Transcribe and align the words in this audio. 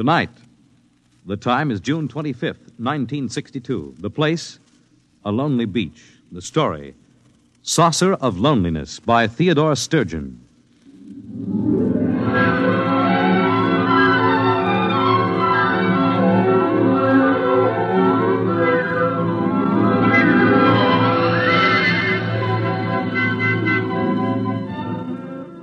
Tonight, 0.00 0.30
the 1.26 1.36
time 1.36 1.70
is 1.70 1.78
June 1.78 2.08
25th, 2.08 2.72
1962. 2.80 3.96
The 3.98 4.08
place, 4.08 4.58
a 5.26 5.30
lonely 5.30 5.66
beach. 5.66 6.02
The 6.32 6.40
story, 6.40 6.94
Saucer 7.62 8.14
of 8.14 8.38
Loneliness 8.38 8.98
by 8.98 9.26
Theodore 9.26 9.76
Sturgeon. 9.76 10.40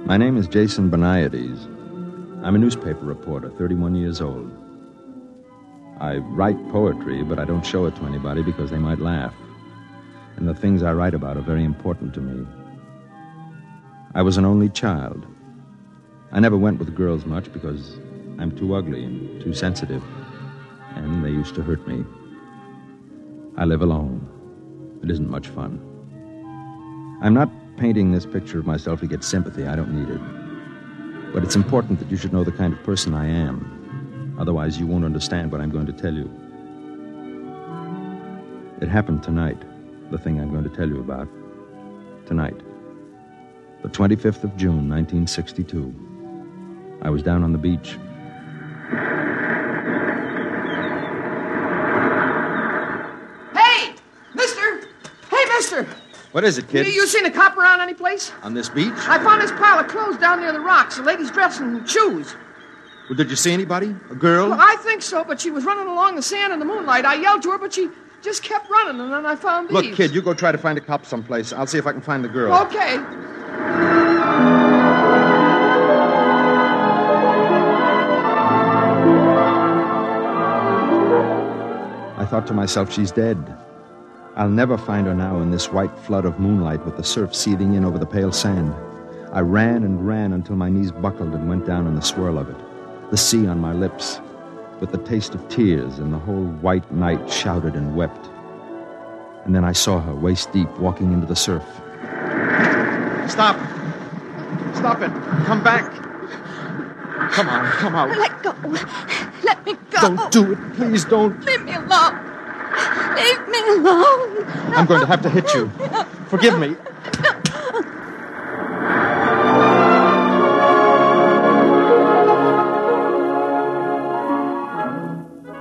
My 0.06 0.18
name 0.18 0.38
is 0.38 0.48
Jason 0.48 0.92
Beniades. 0.92 1.77
I'm 2.48 2.56
a 2.56 2.60
newspaper 2.60 3.04
reporter, 3.04 3.50
31 3.50 3.96
years 3.96 4.22
old. 4.22 4.50
I 6.00 6.16
write 6.16 6.56
poetry, 6.72 7.22
but 7.22 7.40
I 7.40 7.44
don't 7.44 7.66
show 7.66 7.88
it 7.88 7.96
to 7.98 8.06
anybody 8.06 8.42
because 8.42 8.72
they 8.72 8.78
might 8.78 9.00
laugh. 9.00 9.34
And 10.38 10.48
the 10.48 10.56
things 10.56 10.82
I 10.82 10.94
write 10.94 11.14
about 11.14 11.36
are 11.36 11.42
very 11.42 11.66
important 11.66 12.14
to 12.14 12.22
me. 12.22 12.48
I 14.16 14.22
was 14.22 14.38
an 14.38 14.46
only 14.46 14.70
child. 14.70 15.26
I 16.32 16.40
never 16.40 16.56
went 16.56 16.80
with 16.80 16.96
girls 16.96 17.26
much 17.26 17.52
because 17.52 17.98
I'm 18.40 18.58
too 18.58 18.76
ugly 18.76 19.04
and 19.04 19.42
too 19.42 19.54
sensitive, 19.54 20.02
and 20.96 21.26
they 21.26 21.32
used 21.32 21.54
to 21.56 21.62
hurt 21.62 21.86
me. 21.86 22.06
I 23.58 23.66
live 23.66 23.82
alone. 23.82 24.26
It 25.04 25.12
isn't 25.12 25.30
much 25.30 25.50
fun. 25.50 25.82
I'm 27.22 27.34
not 27.34 27.52
painting 27.76 28.14
this 28.14 28.26
picture 28.26 28.58
of 28.58 28.66
myself 28.66 29.02
to 29.02 29.08
get 29.08 29.26
sympathy. 29.26 29.68
I 29.68 29.76
don't 29.76 29.94
need 29.94 30.16
it. 30.16 30.37
But 31.38 31.44
it's 31.44 31.56
important 31.56 32.00
that 32.00 32.10
you 32.10 32.18
should 32.18 32.34
know 32.34 32.44
the 32.44 32.52
kind 32.52 32.74
of 32.74 32.82
person 32.84 33.14
I 33.14 33.28
am. 33.28 34.36
Otherwise, 34.40 34.80
you 34.80 34.88
won't 34.88 35.06
understand 35.06 35.52
what 35.52 35.62
I'm 35.62 35.70
going 35.70 35.86
to 35.86 35.94
tell 35.94 36.12
you. 36.12 36.28
It 38.82 38.88
happened 38.88 39.22
tonight, 39.22 39.62
the 40.10 40.18
thing 40.18 40.42
I'm 40.42 40.50
going 40.50 40.64
to 40.64 40.76
tell 40.76 40.90
you 40.90 41.00
about. 41.00 41.28
Tonight. 42.26 42.60
The 43.84 43.90
25th 43.90 44.46
of 44.46 44.58
June, 44.58 44.90
1962. 44.90 45.94
I 47.04 47.12
was 47.12 47.22
down 47.22 47.44
on 47.44 47.52
the 47.52 47.60
beach. 47.60 48.00
Hey, 53.54 53.94
mister! 54.34 54.88
Hey, 55.30 55.46
mister! 55.50 55.88
What 56.38 56.44
is 56.44 56.60
it, 56.60 56.68
kid? 56.68 56.86
You, 56.86 56.92
you 56.94 57.08
seen 57.08 57.26
a 57.26 57.32
cop 57.32 57.58
around 57.58 57.82
any 57.82 57.96
place? 57.96 58.32
On 58.44 58.54
this 58.54 58.70
beach? 58.70 58.94
I 58.96 59.18
found 59.24 59.42
this 59.42 59.50
pile 59.54 59.80
of 59.80 59.88
clothes 59.88 60.18
down 60.20 60.40
near 60.40 60.52
the 60.52 60.60
rocks, 60.60 61.00
a 61.00 61.02
lady's 61.02 61.32
dressed 61.32 61.62
in 61.62 61.84
shoes. 61.88 62.36
Well, 63.10 63.18
did 63.18 63.32
you 63.32 63.36
see 63.36 63.52
anybody? 63.52 63.96
A 64.12 64.16
girl? 64.16 64.52
Well, 64.52 64.60
I 64.62 64.76
think 64.82 65.02
so, 65.02 65.24
but 65.24 65.42
she 65.42 65.50
was 65.50 65.66
running 65.66 65.88
along 65.88 66.16
the 66.16 66.22
sand 66.22 66.54
in 66.54 66.60
the 66.60 66.66
moonlight. 66.66 67.06
I 67.06 67.16
yelled 67.16 67.42
to 67.42 67.50
her, 67.50 67.58
but 67.58 67.74
she 67.74 67.90
just 68.22 68.44
kept 68.44 68.70
running, 68.70 69.02
and 69.02 69.12
then 69.12 69.26
I 69.26 69.36
found 69.36 69.70
these. 69.70 69.74
Look, 69.74 69.96
kid, 69.96 70.14
you 70.14 70.22
go 70.22 70.36
try 70.36 70.52
to 70.52 70.60
find 70.60 70.78
a 70.78 70.82
cop 70.82 71.08
someplace. 71.08 71.54
I'll 71.54 71.66
see 71.66 71.80
if 71.80 71.88
I 71.88 71.92
can 71.92 72.02
find 72.02 72.24
the 72.24 72.30
girl. 72.30 72.54
Okay. 72.54 72.98
I 82.16 82.28
thought 82.30 82.46
to 82.46 82.54
myself, 82.54 82.94
she's 82.94 83.12
dead. 83.12 83.58
I'll 84.38 84.50
never 84.50 84.78
find 84.78 85.08
her 85.08 85.16
now 85.16 85.42
in 85.42 85.50
this 85.50 85.72
white 85.72 85.98
flood 85.98 86.24
of 86.24 86.40
moonlight 86.40 86.86
with 86.86 86.96
the 86.96 87.04
surf 87.04 87.34
seething 87.34 87.74
in 87.74 87.84
over 87.84 87.98
the 87.98 88.06
pale 88.06 88.32
sand. 88.32 88.72
I 89.34 89.40
ran 89.40 89.84
and 89.84 90.08
ran 90.08 90.32
until 90.32 90.56
my 90.56 90.70
knees 90.70 90.92
buckled 90.92 91.34
and 91.34 91.50
went 91.50 91.66
down 91.66 91.88
in 91.88 91.96
the 91.96 92.04
swirl 92.04 92.38
of 92.38 92.48
it. 92.48 92.56
The 93.10 93.18
sea 93.18 93.48
on 93.48 93.60
my 93.60 93.74
lips, 93.74 94.22
with 94.80 94.92
the 94.92 95.00
taste 95.00 95.34
of 95.34 95.50
tears, 95.50 95.98
and 95.98 96.14
the 96.14 96.20
whole 96.20 96.46
white 96.62 96.92
night 96.92 97.28
shouted 97.32 97.74
and 97.74 97.96
wept. 97.96 98.30
And 99.46 99.56
then 99.56 99.66
I 99.66 99.72
saw 99.72 100.00
her, 100.00 100.14
waist 100.14 100.52
deep, 100.52 100.70
walking 100.78 101.14
into 101.14 101.26
the 101.26 101.36
surf. 101.36 101.64
Stop! 103.28 103.56
Stop 104.76 105.02
it! 105.02 105.12
Come 105.46 105.64
back! 105.64 105.92
Come 107.32 107.50
on, 107.50 107.72
come 107.72 107.96
out. 107.96 108.16
Let 108.16 108.44
go. 108.44 108.54
Let 109.44 109.66
me 109.66 109.74
go. 109.90 110.16
Don't 110.16 110.32
do 110.32 110.52
it. 110.52 110.74
Please 110.76 111.06
don't. 111.06 111.44
Leave 111.44 111.64
me 111.64 111.74
alone. 111.74 112.27
Leave 113.18 113.48
me 113.50 113.60
alone. 113.76 114.46
I'm 114.76 114.86
going 114.86 115.02
to 115.02 115.08
have 115.08 115.22
to 115.24 115.30
hit 115.30 115.54
you. 115.54 115.70
Forgive 116.30 116.60
me. 116.60 116.76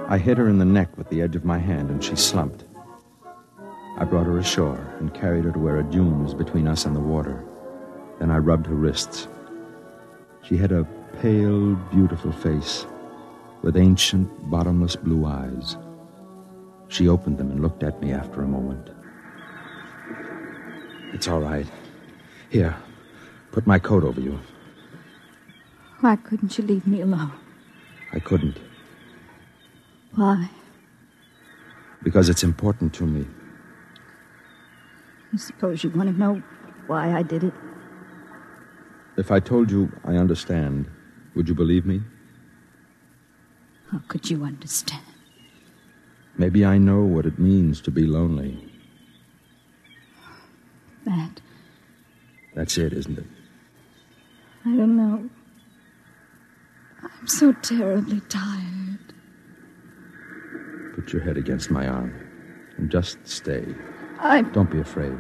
I 0.09 0.19
hit 0.19 0.39
her 0.39 0.49
in 0.49 0.59
the 0.59 0.65
neck 0.65 0.97
with 0.97 1.09
the 1.09 1.21
edge 1.21 1.34
of 1.34 1.45
my 1.45 1.59
hand, 1.59 1.91
and 1.91 2.03
she 2.03 2.15
slumped. 2.15 2.65
I 3.99 4.05
brought 4.05 4.27
her 4.27 4.39
ashore 4.39 4.95
and 4.99 5.12
carried 5.15 5.45
her 5.45 5.53
to 5.53 5.59
where 5.59 5.78
a 5.78 5.83
dune 5.83 6.22
was 6.22 6.34
between 6.34 6.69
us 6.69 6.84
and 6.84 6.95
the 6.95 7.00
water. 7.00 7.45
Then 8.19 8.31
I 8.31 8.39
rubbed 8.39 8.66
her 8.66 8.75
wrists. 8.75 9.28
She 10.43 10.56
had 10.56 10.72
a 10.72 10.87
pale, 11.21 11.75
beautiful 11.91 12.33
face 12.33 12.87
with 13.62 13.77
ancient, 13.77 14.50
bottomless 14.50 14.97
blue 14.97 15.27
eyes. 15.27 15.77
She 16.88 17.08
opened 17.08 17.38
them 17.38 17.50
and 17.50 17.60
looked 17.60 17.82
at 17.82 18.00
me 18.00 18.12
after 18.12 18.42
a 18.42 18.47
moment. 18.48 18.91
It's 21.12 21.28
all 21.28 21.41
right. 21.41 21.66
Here, 22.50 22.76
put 23.52 23.66
my 23.66 23.78
coat 23.78 24.04
over 24.04 24.20
you. 24.20 24.38
Why 26.00 26.16
couldn't 26.16 26.56
you 26.58 26.64
leave 26.64 26.86
me 26.86 27.00
alone? 27.00 27.32
I 28.12 28.20
couldn't, 28.20 28.58
Why? 30.14 30.48
because 32.03 32.28
it's 32.28 32.44
important 32.44 32.94
to 32.94 33.04
me. 33.04 33.27
I 35.34 35.36
suppose 35.39 35.82
you 35.82 35.91
want 35.91 36.09
to 36.09 36.16
know 36.16 36.41
why 36.86 37.12
I 37.12 37.22
did 37.22 37.42
it. 37.42 37.53
If 39.16 39.32
I 39.32 39.41
told 39.41 39.71
you 39.72 39.91
I 40.04 40.15
understand, 40.15 40.86
would 41.34 41.48
you 41.48 41.54
believe 41.54 41.84
me? 41.84 42.03
How 43.91 44.00
could 44.06 44.30
you 44.30 44.44
understand? 44.44 45.03
Maybe 46.38 46.65
I 46.65 46.77
know 46.78 47.03
what 47.03 47.24
it 47.24 47.38
means 47.38 47.80
to 47.83 47.91
be 47.91 48.06
lonely. 48.06 48.62
That 51.04 51.41
That's 52.54 52.77
it, 52.77 52.92
isn't 52.92 53.18
it? 53.18 53.27
I 54.65 54.77
don't 54.77 54.97
know. 54.97 55.30
I'm 57.03 57.27
so 57.27 57.53
terribly 57.53 58.21
tired. 58.28 59.15
Put 60.94 61.12
your 61.12 61.22
head 61.22 61.36
against 61.36 61.71
my 61.71 61.86
arm 61.86 62.12
and 62.77 62.91
just 62.91 63.18
stay. 63.27 63.65
I 64.18 64.42
Don't 64.42 64.71
be 64.71 64.80
afraid. 64.80 65.18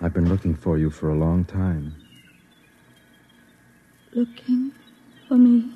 I've 0.00 0.12
been 0.14 0.28
looking 0.28 0.54
for 0.54 0.78
you 0.78 0.90
for 0.90 1.10
a 1.10 1.14
long 1.14 1.44
time. 1.44 1.94
looking 4.12 4.70
for 5.28 5.34
me. 5.36 5.72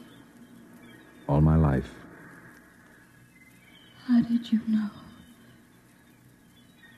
All 1.29 1.41
my 1.41 1.57
life. 1.57 1.98
How 4.09 4.21
did 4.23 4.51
you 4.51 4.61
know? 4.67 4.89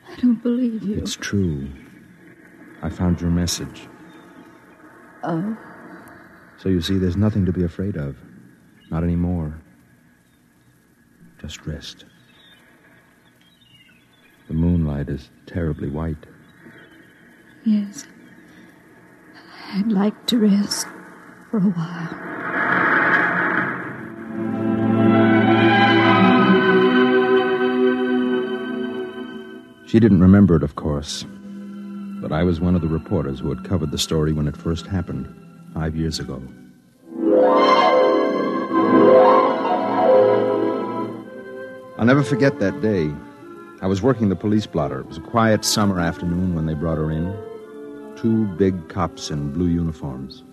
I 0.09 0.17
don't 0.21 0.43
believe 0.43 0.83
you. 0.85 0.97
It's 0.97 1.17
true. 1.17 1.69
I 2.83 2.89
found 2.89 3.21
your 3.21 3.31
message. 3.31 3.89
Oh, 5.23 5.57
So 6.59 6.69
you 6.69 6.81
see, 6.81 6.99
there's 6.99 7.17
nothing 7.17 7.45
to 7.47 7.53
be 7.53 7.65
afraid 7.65 7.97
of. 7.97 8.17
Not 8.91 9.03
anymore. 9.05 9.55
Just 11.41 11.67
rest. 11.67 12.05
The 14.49 14.55
moonlight 14.55 15.09
is 15.09 15.31
terribly 15.47 15.89
white. 15.89 16.27
yes. 17.65 18.06
I'd 19.73 19.93
like 19.93 20.27
to 20.27 20.39
rest 20.39 20.87
for 21.51 21.59
a 21.59 21.71
while. 21.71 22.40
She 29.91 29.99
didn't 29.99 30.21
remember 30.21 30.55
it, 30.55 30.63
of 30.63 30.77
course. 30.77 31.25
But 32.23 32.31
I 32.31 32.45
was 32.45 32.61
one 32.61 32.77
of 32.77 32.81
the 32.81 32.87
reporters 32.87 33.41
who 33.41 33.49
had 33.53 33.65
covered 33.65 33.91
the 33.91 33.99
story 33.99 34.33
when 34.33 34.47
it 34.47 34.57
first 34.57 34.87
happened, 34.87 35.27
five 35.75 35.97
years 35.97 36.21
ago. 36.21 36.41
I'll 41.99 42.07
never 42.07 42.23
forget 42.23 42.61
that 42.61 42.81
day. 42.81 43.11
I 43.83 43.89
was 43.89 44.01
working 44.01 44.29
the 44.29 44.37
police 44.37 44.65
blotter. 44.65 45.01
It 45.01 45.07
was 45.07 45.19
a 45.19 45.23
quiet 45.23 45.65
summer 45.65 45.99
afternoon 45.99 46.55
when 46.55 46.67
they 46.67 46.75
brought 46.75 46.99
her 46.99 47.11
in. 47.11 47.37
Two 48.17 48.47
big 48.59 48.89
cops 48.89 49.29
in 49.33 49.53
blue 49.53 49.67
uniforms. 49.67 50.45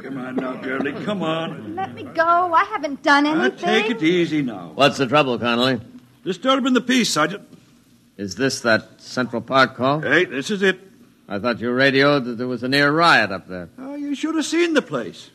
Come 0.00 0.18
on 0.18 0.36
now, 0.36 0.54
girlie, 0.62 0.92
come 1.04 1.22
on. 1.22 1.74
Let 1.74 1.94
me 1.94 2.04
go. 2.04 2.22
I 2.54 2.62
haven't 2.64 3.02
done 3.02 3.24
Now, 3.24 3.40
anything. 3.42 3.58
take 3.58 3.90
it 3.90 4.02
easy 4.04 4.42
now. 4.42 4.70
What's 4.76 4.98
the 4.98 5.06
trouble, 5.08 5.36
Connolly? 5.36 5.80
Disturbing 6.24 6.74
the 6.74 6.80
peace, 6.80 7.10
Sergeant. 7.10 7.48
Is 8.16 8.36
this 8.36 8.60
that 8.60 9.00
Central 9.00 9.42
Park 9.42 9.76
call? 9.76 10.00
Hey, 10.00 10.24
this 10.24 10.50
is 10.50 10.62
it. 10.62 10.78
I 11.28 11.38
thought 11.38 11.58
you 11.58 11.72
radioed 11.72 12.24
that 12.26 12.38
there 12.38 12.46
was 12.46 12.62
a 12.62 12.68
near 12.68 12.92
riot 12.92 13.32
up 13.32 13.48
there. 13.48 13.70
Oh, 13.78 13.94
you 13.94 14.14
should 14.14 14.34
have 14.34 14.44
seen 14.44 14.74
the 14.74 14.82
place. 14.82 15.30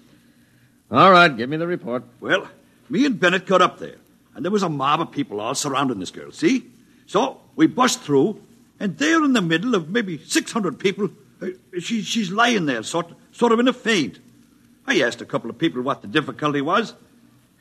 All 0.91 1.11
right, 1.11 1.35
give 1.35 1.49
me 1.49 1.57
the 1.57 1.67
report. 1.67 2.03
Well, 2.19 2.47
me 2.89 3.05
and 3.05 3.19
Bennett 3.19 3.45
got 3.45 3.61
up 3.61 3.79
there, 3.79 3.97
and 4.33 4.45
there 4.45 4.51
was 4.51 4.63
a 4.63 4.69
mob 4.69 5.01
of 5.01 5.11
people 5.11 5.41
all 5.41 5.55
surrounding 5.55 5.99
this 5.99 6.11
girl, 6.11 6.31
see? 6.31 6.67
So 7.05 7.41
we 7.55 7.67
bust 7.67 8.01
through, 8.01 8.41
and 8.79 8.97
there 8.97 9.23
in 9.23 9.33
the 9.33 9.41
middle 9.41 9.75
of 9.75 9.89
maybe 9.89 10.17
600 10.17 10.79
people, 10.79 11.09
uh, 11.41 11.47
she, 11.79 12.01
she's 12.01 12.31
lying 12.31 12.65
there, 12.65 12.83
sort, 12.83 13.11
sort 13.31 13.51
of 13.51 13.59
in 13.59 13.67
a 13.67 13.73
faint. 13.73 14.19
I 14.87 15.01
asked 15.01 15.21
a 15.21 15.25
couple 15.25 15.49
of 15.49 15.57
people 15.57 15.81
what 15.81 16.01
the 16.01 16.07
difficulty 16.07 16.61
was, 16.61 16.93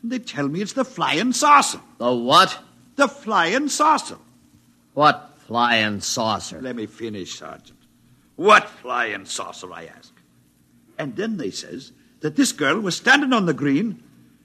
and 0.03 0.12
they 0.12 0.19
tell 0.19 0.49
me 0.49 0.62
it's 0.62 0.75
the 0.75 0.85
flying 0.85 1.32
saucer. 1.32 1.81
The 1.99 2.14
what? 2.14 2.59
The 2.97 3.09
flying 3.09 3.69
saucer. 3.69 4.19
What 4.99 5.39
flying 5.47 6.00
saucer? 6.00 6.61
Let 6.61 6.75
me 6.75 6.87
finish, 6.87 7.39
Sergeant. 7.39 7.79
What 8.35 8.69
flying 8.69 9.27
saucer, 9.27 9.73
I 9.73 9.85
ask. 9.85 10.12
And 10.99 11.15
then 11.15 11.37
they 11.37 11.53
says 11.53 11.93
that 12.19 12.35
this 12.35 12.50
girl 12.50 12.81
was 12.81 12.97
standing 12.97 13.33
on 13.33 13.47
the 13.47 13.55
green, 13.55 14.03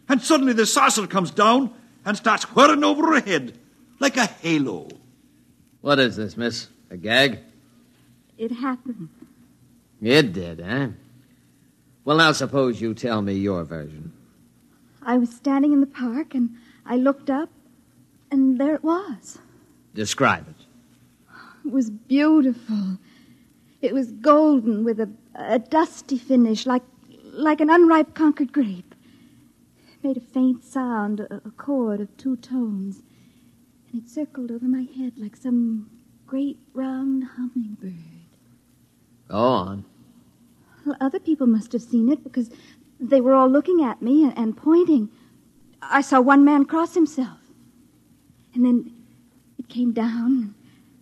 and 0.07 0.21
suddenly 0.21 0.53
the 0.53 0.67
saucer 0.67 1.07
comes 1.07 1.31
down 1.31 1.73
and 2.05 2.15
starts 2.15 2.43
whirring 2.53 2.83
over 2.83 3.15
her 3.15 3.21
head 3.21 3.57
like 3.99 4.15
a 4.15 4.27
halo. 4.27 4.89
What 5.81 5.97
is 5.97 6.17
this, 6.17 6.37
miss? 6.37 6.67
A 6.91 6.97
gag? 6.97 7.39
It 8.37 8.51
happened. 8.51 9.09
It 10.03 10.33
did, 10.33 10.59
eh? 10.59 10.89
Well, 12.05 12.17
now 12.17 12.31
suppose 12.31 12.79
you 12.79 12.93
tell 12.93 13.23
me 13.23 13.33
your 13.33 13.63
version. 13.63 14.13
I 15.01 15.17
was 15.17 15.31
standing 15.31 15.73
in 15.73 15.79
the 15.79 15.87
park 15.87 16.35
and 16.35 16.51
I 16.85 16.97
looked 16.97 17.31
up, 17.31 17.49
and 18.29 18.59
there 18.59 18.75
it 18.75 18.83
was. 18.83 19.39
Describe 19.93 20.47
it. 20.47 20.65
It 21.65 21.71
was 21.71 21.89
beautiful. 21.89 22.97
It 23.81 23.93
was 23.93 24.11
golden 24.11 24.83
with 24.83 24.99
a, 24.99 25.09
a 25.35 25.59
dusty 25.59 26.17
finish, 26.17 26.65
like 26.65 26.83
like 27.33 27.61
an 27.61 27.69
unripe 27.69 28.13
Concord 28.13 28.51
grape. 28.51 28.95
It 29.93 30.03
made 30.03 30.17
a 30.17 30.21
faint 30.21 30.63
sound, 30.63 31.19
a, 31.19 31.41
a 31.45 31.51
chord 31.51 31.99
of 31.99 32.15
two 32.17 32.35
tones, 32.37 33.01
and 33.91 34.01
it 34.01 34.09
circled 34.09 34.51
over 34.51 34.65
my 34.65 34.87
head 34.95 35.13
like 35.17 35.35
some 35.35 35.89
great 36.25 36.59
round 36.73 37.23
hummingbird. 37.35 37.93
Go 39.27 39.37
on. 39.37 39.85
Well, 40.85 40.97
other 40.99 41.19
people 41.19 41.47
must 41.47 41.71
have 41.71 41.81
seen 41.81 42.09
it 42.09 42.23
because 42.23 42.49
they 42.99 43.21
were 43.21 43.33
all 43.33 43.49
looking 43.49 43.83
at 43.83 44.01
me 44.01 44.23
and, 44.23 44.37
and 44.37 44.57
pointing. 44.57 45.09
I 45.81 46.01
saw 46.01 46.21
one 46.21 46.43
man 46.43 46.65
cross 46.65 46.93
himself, 46.93 47.39
and 48.53 48.65
then 48.65 48.91
it 49.63 49.73
came 49.73 49.91
down 49.91 50.55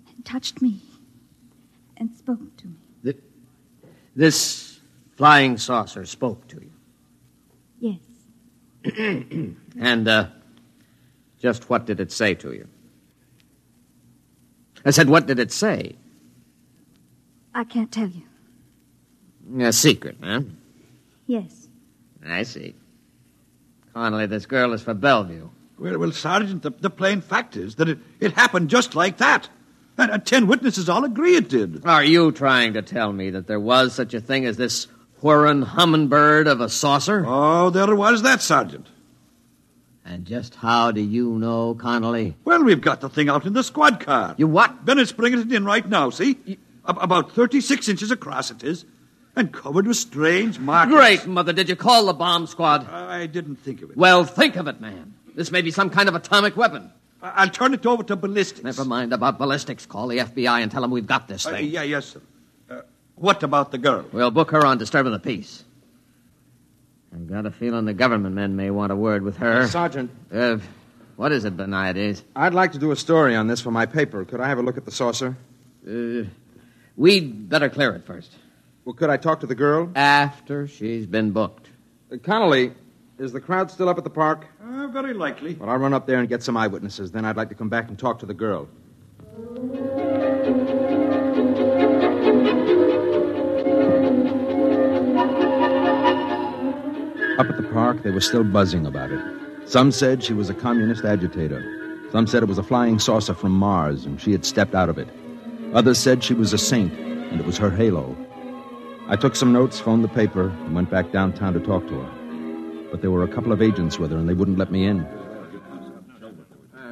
and 0.07 0.25
touched 0.25 0.61
me 0.61 0.81
and 1.97 2.15
spoke 2.15 2.55
to 2.57 2.67
me. 2.67 2.75
This 4.15 4.79
flying 5.15 5.57
saucer 5.57 6.05
spoke 6.05 6.47
to 6.49 6.61
you. 6.61 6.71
Yes. 7.79 7.99
And, 9.79 10.07
uh, 10.07 10.27
just 11.39 11.69
what 11.69 11.85
did 11.85 11.99
it 11.99 12.11
say 12.11 12.33
to 12.35 12.51
you? 12.51 12.67
I 14.83 14.91
said, 14.91 15.09
what 15.09 15.27
did 15.27 15.39
it 15.39 15.51
say? 15.51 15.95
I 17.53 17.63
can't 17.63 17.91
tell 17.91 18.09
you. 18.09 18.23
A 19.65 19.71
secret, 19.71 20.17
huh? 20.21 20.41
Yes. 21.25 21.67
I 22.25 22.43
see. 22.43 22.75
Connolly, 23.93 24.25
this 24.25 24.45
girl 24.45 24.73
is 24.73 24.81
for 24.81 24.93
Bellevue. 24.93 25.49
Well, 25.81 25.97
well, 25.97 26.11
Sergeant, 26.11 26.61
the, 26.61 26.69
the 26.69 26.89
plain 26.91 27.21
fact 27.21 27.57
is 27.57 27.75
that 27.75 27.89
it, 27.89 27.97
it 28.19 28.33
happened 28.33 28.69
just 28.69 28.93
like 28.95 29.17
that. 29.17 29.49
And, 29.97 30.11
and 30.11 30.25
ten 30.25 30.45
witnesses 30.47 30.87
all 30.87 31.03
agree 31.03 31.35
it 31.35 31.49
did. 31.49 31.83
Are 31.85 32.03
you 32.03 32.31
trying 32.31 32.73
to 32.73 32.81
tell 32.83 33.11
me 33.11 33.31
that 33.31 33.47
there 33.47 33.59
was 33.59 33.93
such 33.95 34.13
a 34.13 34.21
thing 34.21 34.45
as 34.45 34.57
this 34.57 34.85
whirring 35.21 35.63
hummingbird 35.63 36.45
of 36.47 36.61
a 36.61 36.69
saucer? 36.69 37.23
Oh, 37.27 37.69
there 37.71 37.95
was 37.95 38.21
that, 38.21 38.41
Sergeant. 38.41 38.87
And 40.05 40.25
just 40.25 40.55
how 40.55 40.91
do 40.91 41.01
you 41.01 41.37
know, 41.39 41.73
Connolly? 41.75 42.35
Well, 42.45 42.63
we've 42.63 42.81
got 42.81 43.01
the 43.01 43.09
thing 43.09 43.29
out 43.29 43.45
in 43.45 43.53
the 43.53 43.63
squad 43.63 43.99
car. 43.99 44.35
You 44.37 44.47
what? 44.47 44.83
Bennett's 44.85 45.11
bringing 45.11 45.39
it 45.39 45.51
in 45.51 45.65
right 45.65 45.87
now, 45.87 46.09
see? 46.09 46.37
Ab- 46.87 46.97
About 46.99 47.31
36 47.31 47.87
inches 47.89 48.11
across 48.11 48.49
it 48.51 48.63
is, 48.63 48.85
and 49.35 49.51
covered 49.53 49.87
with 49.87 49.97
strange 49.97 50.59
markings. 50.59 50.95
Great, 50.95 51.27
Mother. 51.27 51.53
Did 51.53 51.69
you 51.69 51.75
call 51.75 52.07
the 52.07 52.13
bomb 52.13 52.47
squad? 52.47 52.89
I 52.89 53.27
didn't 53.27 53.57
think 53.57 53.81
of 53.81 53.91
it. 53.91 53.97
Well, 53.97 54.25
think 54.25 54.55
of 54.55 54.67
it, 54.67 54.81
man. 54.81 55.13
This 55.35 55.51
may 55.51 55.61
be 55.61 55.71
some 55.71 55.89
kind 55.89 56.09
of 56.09 56.15
atomic 56.15 56.55
weapon. 56.57 56.91
I- 57.21 57.43
I'll 57.43 57.49
turn 57.49 57.73
it 57.73 57.85
over 57.85 58.03
to 58.03 58.15
ballistics. 58.15 58.63
Never 58.63 58.85
mind 58.85 59.13
about 59.13 59.37
ballistics. 59.37 59.85
Call 59.85 60.07
the 60.07 60.19
FBI 60.19 60.61
and 60.61 60.71
tell 60.71 60.81
them 60.81 60.91
we've 60.91 61.07
got 61.07 61.27
this 61.27 61.45
Uh, 61.45 61.51
thing. 61.51 61.69
yeah, 61.69 61.83
yes, 61.83 62.05
sir. 62.07 62.21
Uh, 62.69 62.81
what 63.15 63.43
about 63.43 63.71
the 63.71 63.77
girl? 63.77 64.05
We'll 64.11 64.31
book 64.31 64.51
her 64.51 64.65
on 64.65 64.77
disturbing 64.77 65.11
the 65.11 65.19
peace. 65.19 65.63
I've 67.13 67.27
got 67.29 67.45
a 67.45 67.51
feeling 67.51 67.85
the 67.85 67.93
government 67.93 68.35
men 68.35 68.55
may 68.55 68.69
want 68.71 68.91
a 68.91 68.95
word 68.95 69.23
with 69.23 69.37
her. 69.37 69.67
Sergeant, 69.67 70.09
Uh, 70.33 70.57
what 71.17 71.31
is 71.31 71.43
it, 71.45 71.57
Beniades? 71.57 72.23
I'd 72.35 72.53
like 72.53 72.71
to 72.71 72.79
do 72.79 72.91
a 72.91 72.95
story 72.95 73.35
on 73.35 73.47
this 73.47 73.59
for 73.61 73.71
my 73.71 73.85
paper. 73.85 74.23
Could 74.25 74.39
I 74.39 74.47
have 74.47 74.57
a 74.59 74.61
look 74.61 74.77
at 74.77 74.85
the 74.85 74.91
saucer? 74.91 75.35
Uh, 75.87 76.23
we'd 76.95 77.49
better 77.49 77.69
clear 77.69 77.91
it 77.93 78.05
first. 78.05 78.31
Well, 78.85 78.93
could 78.93 79.09
I 79.09 79.17
talk 79.17 79.41
to 79.41 79.47
the 79.47 79.55
girl? 79.55 79.91
After 79.95 80.67
she's 80.67 81.05
been 81.05 81.31
booked. 81.31 81.67
Uh, 82.11 82.17
Connolly, 82.17 82.71
is 83.21 83.31
the 83.31 83.39
crowd 83.39 83.69
still 83.69 83.87
up 83.87 83.97
at 83.99 84.03
the 84.03 84.09
park? 84.09 84.47
Uh, 84.63 84.87
very 84.87 85.13
likely. 85.13 85.53
Well, 85.53 85.69
I'll 85.69 85.77
run 85.77 85.93
up 85.93 86.07
there 86.07 86.19
and 86.19 86.27
get 86.27 86.41
some 86.41 86.57
eyewitnesses. 86.57 87.11
Then 87.11 87.23
I'd 87.23 87.37
like 87.37 87.49
to 87.49 87.55
come 87.55 87.69
back 87.69 87.87
and 87.87 87.97
talk 87.97 88.17
to 88.19 88.25
the 88.25 88.33
girl. 88.33 88.67
Up 97.37 97.47
at 97.47 97.57
the 97.57 97.69
park, 97.71 98.01
they 98.03 98.09
were 98.09 98.21
still 98.21 98.43
buzzing 98.43 98.87
about 98.87 99.11
it. 99.11 99.23
Some 99.65 99.91
said 99.91 100.23
she 100.23 100.33
was 100.33 100.49
a 100.49 100.55
communist 100.55 101.05
agitator. 101.05 101.63
Some 102.11 102.25
said 102.25 102.41
it 102.41 102.49
was 102.49 102.57
a 102.57 102.63
flying 102.63 102.97
saucer 102.97 103.35
from 103.35 103.51
Mars 103.51 104.03
and 104.03 104.19
she 104.19 104.31
had 104.31 104.45
stepped 104.45 104.73
out 104.73 104.89
of 104.89 104.97
it. 104.97 105.07
Others 105.73 105.99
said 105.99 106.23
she 106.23 106.33
was 106.33 106.53
a 106.53 106.57
saint 106.57 106.91
and 106.93 107.39
it 107.39 107.45
was 107.45 107.57
her 107.59 107.69
halo. 107.69 108.17
I 109.07 109.15
took 109.15 109.35
some 109.35 109.53
notes, 109.53 109.79
phoned 109.79 110.03
the 110.03 110.09
paper, 110.09 110.49
and 110.49 110.73
went 110.73 110.89
back 110.89 111.11
downtown 111.11 111.53
to 111.53 111.59
talk 111.59 111.87
to 111.87 111.99
her. 111.99 112.20
But 112.91 113.01
there 113.01 113.09
were 113.09 113.23
a 113.23 113.27
couple 113.27 113.51
of 113.51 113.61
agents 113.61 113.97
with 113.97 114.11
her 114.11 114.17
and 114.17 114.27
they 114.27 114.33
wouldn't 114.33 114.57
let 114.57 114.71
me 114.71 114.85
in. 114.85 115.07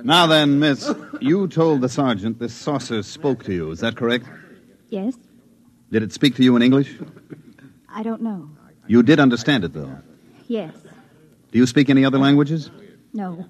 Now 0.04 0.28
then, 0.28 0.60
miss, 0.60 0.90
you 1.20 1.48
told 1.50 1.82
the 1.82 1.90
sergeant 1.90 2.40
this 2.40 2.54
saucer 2.54 3.04
spoke 3.04 3.44
to 3.44 3.54
you. 3.54 3.70
Is 3.72 3.82
that 3.82 3.98
correct? 3.98 4.26
Yes? 4.88 5.18
Did 5.92 6.04
it 6.04 6.14
speak 6.14 6.36
to 6.36 6.44
you 6.44 6.56
in 6.56 6.62
English? 6.62 6.96
I 7.90 8.02
don't 8.04 8.22
know. 8.22 8.50
You 8.88 9.04
did 9.04 9.20
understand 9.20 9.66
it, 9.66 9.74
though. 9.74 9.94
Yes. 10.48 10.74
Do 11.52 11.60
you 11.60 11.68
speak 11.68 11.90
any 11.90 12.06
other 12.06 12.18
languages? 12.18 12.72
No. 13.14 13.46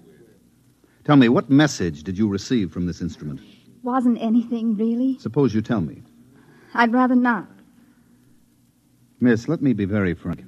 Tell 1.04 1.18
me, 1.18 1.30
what 1.30 1.50
message 1.50 2.04
did 2.04 2.18
you 2.18 2.28
receive 2.28 2.72
from 2.72 2.88
this 2.88 3.02
instrument? 3.02 3.42
Wasn't 3.84 4.22
anything, 4.22 4.76
really. 4.76 5.20
Suppose 5.20 5.54
you 5.54 5.62
tell 5.62 5.82
me. 5.82 6.02
I'd 6.74 6.94
rather 6.94 7.16
not. 7.16 7.48
Miss, 9.20 9.48
let 9.48 9.62
me 9.62 9.74
be 9.74 9.86
very 9.86 10.14
frank. 10.14 10.44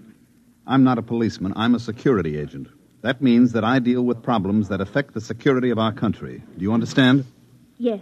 I'm 0.72 0.86
not 0.86 0.98
a 0.98 1.02
policeman, 1.02 1.52
I'm 1.58 1.76
a 1.76 1.80
security 1.80 2.38
agent. 2.38 2.70
That 3.02 3.22
means 3.22 3.52
that 3.52 3.66
I 3.66 3.80
deal 3.80 4.04
with 4.04 4.24
problems 4.24 4.70
that 4.70 4.80
affect 4.80 5.14
the 5.14 5.20
security 5.20 5.70
of 5.70 5.78
our 5.78 5.92
country. 5.92 6.42
Do 6.58 6.64
you 6.64 6.72
understand? 6.72 7.26
Yes. 7.78 8.00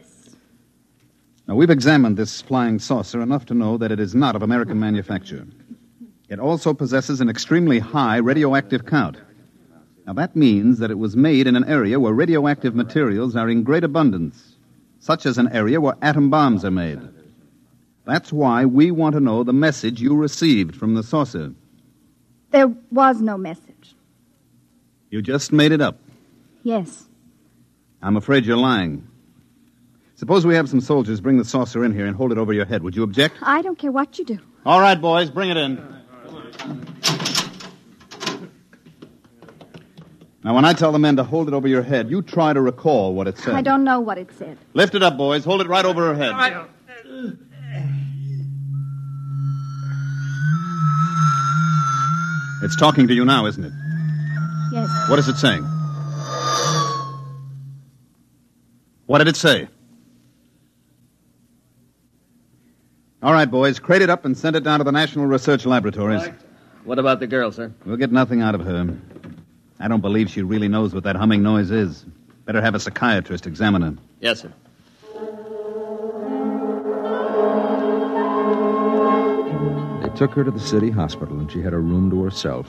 Now, 1.48 1.56
we've 1.56 1.72
examined 1.72 2.16
this 2.16 2.44
flying 2.44 2.78
saucer 2.78 3.22
enough 3.22 3.48
to 3.48 3.56
know 3.56 3.80
that 3.80 3.92
it 3.92 4.00
is 4.00 4.14
not 4.14 4.36
of 4.36 4.44
American 4.44 4.80
manufacture. 4.80 5.48
It 6.30 6.40
also 6.40 6.76
possesses 6.76 7.22
an 7.22 7.30
extremely 7.30 7.80
high 7.80 8.18
radioactive 8.18 8.86
count. 8.86 9.18
Now, 10.06 10.14
that 10.14 10.36
means 10.36 10.78
that 10.78 10.92
it 10.92 11.00
was 11.00 11.16
made 11.16 11.48
in 11.48 11.56
an 11.56 11.68
area 11.68 12.00
where 12.00 12.14
radioactive 12.14 12.76
materials 12.76 13.36
are 13.36 13.50
in 13.50 13.64
great 13.64 13.84
abundance, 13.84 14.58
such 15.00 15.26
as 15.26 15.40
an 15.40 15.52
area 15.52 15.82
where 15.82 15.98
atom 16.04 16.30
bombs 16.30 16.64
are 16.64 16.70
made. 16.70 17.02
That's 18.06 18.32
why 18.32 18.66
we 18.66 18.92
want 18.92 19.14
to 19.14 19.20
know 19.20 19.44
the 19.44 19.54
message 19.54 20.02
you 20.02 20.16
received 20.16 20.76
from 20.76 20.94
the 20.94 21.02
saucer. 21.02 21.56
There 22.52 22.68
was 22.92 23.22
no 23.22 23.38
message. 23.38 23.96
You 25.10 25.22
just 25.22 25.52
made 25.52 25.72
it 25.72 25.82
up. 25.82 25.98
Yes. 26.64 27.06
I'm 28.02 28.18
afraid 28.18 28.46
you're 28.46 28.58
lying. 28.58 29.08
Suppose 30.16 30.46
we 30.46 30.56
have 30.56 30.68
some 30.70 30.82
soldiers 30.82 31.22
bring 31.22 31.38
the 31.38 31.46
saucer 31.46 31.84
in 31.86 31.94
here 31.94 32.06
and 32.06 32.16
hold 32.16 32.32
it 32.32 32.38
over 32.38 32.52
your 32.52 32.66
head. 32.66 32.84
Would 32.84 32.96
you 32.96 33.04
object? 33.04 33.38
I 33.42 33.62
don't 33.62 33.78
care 33.78 33.92
what 33.92 34.20
you 34.20 34.26
do. 34.26 34.40
All 34.66 34.82
right, 34.82 35.00
boys, 35.00 35.30
bring 35.30 35.50
it 35.50 35.58
in. 35.58 35.76
Now, 40.44 40.56
when 40.56 40.66
I 40.66 40.74
tell 40.74 40.92
the 40.92 41.00
men 41.00 41.18
to 41.18 41.24
hold 41.24 41.48
it 41.48 41.54
over 41.54 41.68
your 41.68 41.84
head, 41.84 42.10
you 42.10 42.22
try 42.22 42.54
to 42.54 42.62
recall 42.62 43.14
what 43.14 43.28
it 43.28 43.38
said. 43.38 43.56
I 43.56 43.62
don't 43.62 43.84
know 43.84 44.00
what 44.00 44.18
it 44.18 44.32
said. 44.38 44.58
Lift 44.74 44.96
it 44.96 45.04
up, 45.04 45.18
boys. 45.18 45.44
Hold 45.44 45.62
it 45.62 45.68
right 45.68 45.86
over 45.86 46.14
her 46.14 46.16
head. 46.16 46.68
It's 52.62 52.76
talking 52.76 53.08
to 53.08 53.14
you 53.14 53.26
now, 53.26 53.46
isn't 53.46 53.64
it? 53.64 53.72
Yes. 54.72 54.90
What 55.10 55.20
is 55.20 55.28
it 55.28 55.38
saying? 55.38 55.64
What 59.06 59.20
did 59.20 59.28
it 59.28 59.36
say? 59.36 59.68
All 63.22 63.34
right, 63.34 63.50
boys, 63.50 63.80
crate 63.80 64.02
it 64.02 64.10
up 64.10 64.24
and 64.26 64.38
send 64.38 64.56
it 64.56 64.64
down 64.64 64.80
to 64.80 64.84
the 64.84 64.92
National 64.92 65.26
Research 65.26 65.66
Laboratories. 65.66 66.30
What 66.84 67.00
about 67.00 67.20
the 67.20 67.28
girl, 67.28 67.52
sir? 67.52 67.74
We'll 67.86 67.98
get 67.98 68.12
nothing 68.12 68.42
out 68.42 68.56
of 68.56 68.62
her. 68.62 68.98
I 69.80 69.88
don't 69.88 70.02
believe 70.02 70.30
she 70.30 70.42
really 70.42 70.68
knows 70.68 70.94
what 70.94 71.04
that 71.04 71.16
humming 71.16 71.44
noise 71.44 71.72
is. 71.72 72.06
Better 72.46 72.62
have 72.62 72.76
a 72.76 72.80
psychiatrist 72.80 73.46
examine 73.48 73.82
her. 73.82 73.96
Yes, 74.20 74.42
sir. 74.42 74.54
Took 80.20 80.34
her 80.34 80.44
to 80.44 80.52
the 80.52 80.60
city 80.60 80.90
hospital, 80.90 81.40
and 81.40 81.50
she 81.50 81.62
had 81.62 81.72
a 81.72 81.80
room 81.80 82.10
to 82.10 82.22
herself. 82.22 82.68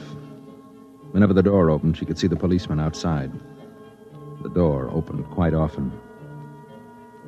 Whenever 1.10 1.34
the 1.34 1.42
door 1.42 1.68
opened, 1.68 1.98
she 1.98 2.06
could 2.06 2.16
see 2.16 2.28
the 2.28 2.36
policeman 2.36 2.78
outside. 2.78 3.32
The 4.44 4.50
door 4.50 4.88
opened 4.92 5.28
quite 5.32 5.52
often. 5.52 5.90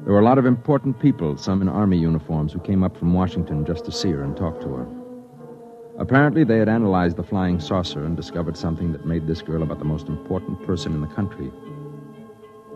There 0.04 0.12
were 0.12 0.20
a 0.20 0.24
lot 0.24 0.38
of 0.38 0.46
important 0.46 1.00
people, 1.00 1.36
some 1.36 1.60
in 1.60 1.68
army 1.68 1.98
uniforms, 1.98 2.52
who 2.52 2.60
came 2.60 2.84
up 2.84 2.96
from 2.96 3.12
Washington 3.12 3.66
just 3.66 3.84
to 3.86 3.90
see 3.90 4.12
her 4.12 4.22
and 4.22 4.36
talk 4.36 4.60
to 4.60 4.68
her. 4.68 4.86
Apparently, 5.98 6.44
they 6.44 6.58
had 6.58 6.68
analyzed 6.68 7.16
the 7.16 7.24
flying 7.24 7.58
saucer 7.58 8.04
and 8.04 8.16
discovered 8.16 8.56
something 8.56 8.92
that 8.92 9.04
made 9.04 9.26
this 9.26 9.42
girl 9.42 9.64
about 9.64 9.80
the 9.80 9.84
most 9.84 10.06
important 10.06 10.64
person 10.64 10.94
in 10.94 11.00
the 11.00 11.08
country. 11.08 11.50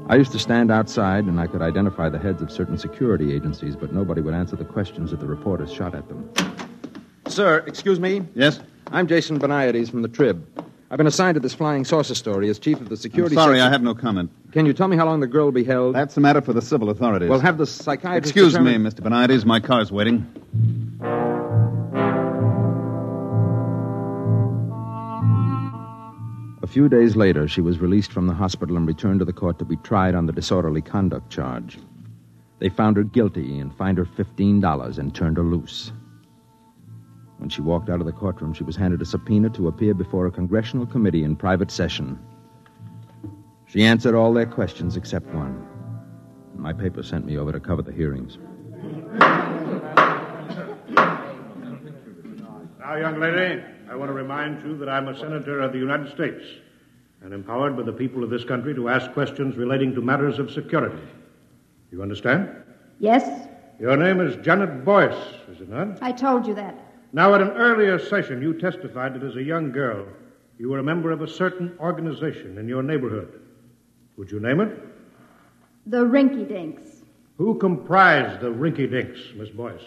I 0.09 0.17
used 0.17 0.33
to 0.33 0.41
stand 0.41 0.73
outside 0.73 1.27
and 1.27 1.39
I 1.39 1.47
could 1.47 1.63
identify 1.63 2.09
the 2.09 2.19
heads 2.19 2.43
of 2.43 2.51
certain 2.51 2.77
security 2.77 3.33
agencies, 3.33 3.77
but 3.77 3.93
nobody 3.93 4.21
would 4.21 4.35
answer 4.35 4.57
the 4.57 4.65
questions 4.65 5.13
that 5.13 5.21
the 5.21 5.29
reporters 5.29 5.73
shot 5.73 5.95
at 5.95 6.09
them. 6.09 6.29
Sir, 7.29 7.59
excuse 7.67 7.99
me. 8.01 8.23
Yes? 8.35 8.61
I'm 8.93 9.07
Jason 9.07 9.39
Beniades 9.39 9.91
from 9.91 10.03
the 10.03 10.09
Trib. 10.09 10.47
I've 10.91 10.99
been 10.99 11.09
assigned 11.09 11.35
to 11.35 11.41
this 11.41 11.53
flying 11.55 11.85
saucer 11.85 12.15
story 12.15 12.49
as 12.49 12.59
chief 12.61 12.81
of 12.81 12.89
the 12.89 12.93
I'm 12.95 12.97
security. 12.97 13.35
sorry, 13.35 13.57
section. 13.59 13.67
I 13.69 13.71
have 13.73 13.83
no 13.83 13.95
comment. 13.95 14.31
Can 14.53 14.67
you 14.67 14.73
tell 14.73 14.87
me 14.87 14.97
how 14.97 15.05
long 15.05 15.19
the 15.19 15.27
girl 15.27 15.47
will 15.47 15.53
be 15.53 15.65
held? 15.65 15.97
That's 15.97 16.17
a 16.17 16.21
matter 16.21 16.41
for 16.41 16.53
the 16.53 16.63
civil 16.63 16.89
authorities. 16.91 17.29
Well, 17.29 17.41
have 17.41 17.59
the 17.59 17.67
psychiatrist. 17.67 18.31
Excuse 18.31 18.53
determine- 18.53 18.83
me, 18.83 18.89
Mr. 18.91 19.03
Benides. 19.03 19.45
My 19.45 19.59
car's 19.59 19.91
waiting. 19.91 20.25
A 26.63 26.67
few 26.69 26.89
days 26.89 27.15
later, 27.17 27.47
she 27.47 27.61
was 27.61 27.79
released 27.79 28.13
from 28.13 28.27
the 28.27 28.35
hospital 28.35 28.77
and 28.77 28.87
returned 28.87 29.21
to 29.21 29.25
the 29.25 29.33
court 29.33 29.59
to 29.59 29.65
be 29.65 29.77
tried 29.77 30.15
on 30.15 30.27
the 30.27 30.33
disorderly 30.33 30.83
conduct 30.83 31.31
charge. 31.31 31.79
They 32.59 32.69
found 32.69 32.97
her 32.97 33.03
guilty 33.05 33.59
and 33.59 33.75
fined 33.77 33.99
her 33.99 34.05
$15 34.05 34.99
and 34.99 35.15
turned 35.15 35.37
her 35.37 35.43
loose. 35.45 35.93
When 37.39 37.49
she 37.49 37.61
walked 37.61 37.91
out 37.91 38.01
of 38.01 38.07
the 38.07 38.13
courtroom, 38.13 38.55
she 38.55 38.65
was 38.65 38.77
handed 38.77 39.03
a 39.03 39.05
subpoena 39.05 39.51
to 39.51 39.69
appear 39.69 39.95
before 39.95 40.27
a 40.27 40.31
congressional 40.31 40.87
committee 40.87 41.23
in 41.25 41.37
private 41.37 41.71
session. 41.71 42.19
She 43.67 43.85
answered 43.85 44.15
all 44.15 44.33
their 44.33 44.47
questions 44.47 44.97
except 44.97 45.27
one. 45.35 45.67
My 46.57 46.73
paper 46.73 47.03
sent 47.03 47.27
me 47.27 47.37
over 47.37 47.53
to 47.53 47.61
cover 47.61 47.83
the 47.83 47.93
hearings. 47.93 48.39
Now, 52.79 52.97
young 52.97 53.21
lady, 53.21 53.63
I 53.91 53.97
want 53.97 54.09
to 54.09 54.15
remind 54.15 54.65
you 54.65 54.77
that 54.79 54.89
I'm 54.89 55.09
a 55.09 55.19
senator 55.19 55.61
of 55.61 55.73
the 55.73 55.79
United 55.79 56.11
States 56.13 56.45
and 57.23 57.35
empowered 57.35 57.77
by 57.77 57.83
the 57.83 57.93
people 57.93 58.23
of 58.23 58.31
this 58.31 58.45
country 58.45 58.75
to 58.75 58.89
ask 58.89 59.13
questions 59.13 59.57
relating 59.57 59.95
to 59.95 60.01
matters 60.01 60.39
of 60.39 60.51
security. 60.51 61.03
You 61.91 62.03
understand? 62.03 62.49
Yes, 62.99 63.49
Your 63.79 63.97
name 63.97 64.21
is 64.21 64.37
Janet 64.37 64.85
Boyce, 64.87 65.35
is 65.51 65.61
it 65.61 65.69
not? 65.69 65.99
I 66.03 66.11
told 66.13 66.47
you 66.47 66.55
that. 66.55 66.86
Now, 67.17 67.35
at 67.35 67.41
an 67.41 67.53
earlier 67.53 67.99
session, 67.99 68.43
you 68.43 68.53
testified 68.53 69.15
that 69.15 69.23
as 69.23 69.37
a 69.37 69.43
young 69.43 69.73
girl, 69.73 70.07
you 70.59 70.69
were 70.69 70.81
a 70.81 70.83
member 70.83 71.11
of 71.11 71.23
a 71.23 71.27
certain 71.27 71.75
organization 71.81 72.59
in 72.59 72.69
your 72.69 72.83
neighborhood. 72.83 73.41
Would 74.19 74.31
you 74.31 74.39
name 74.39 74.61
it? 74.61 74.79
The 75.87 76.05
Rinky 76.05 76.47
Dinks. 76.47 77.05
Who 77.39 77.55
comprised 77.59 78.43
the 78.43 78.53
Rinky 78.53 78.91
Dinks, 78.91 79.19
Miss 79.35 79.49
Boyce? 79.49 79.81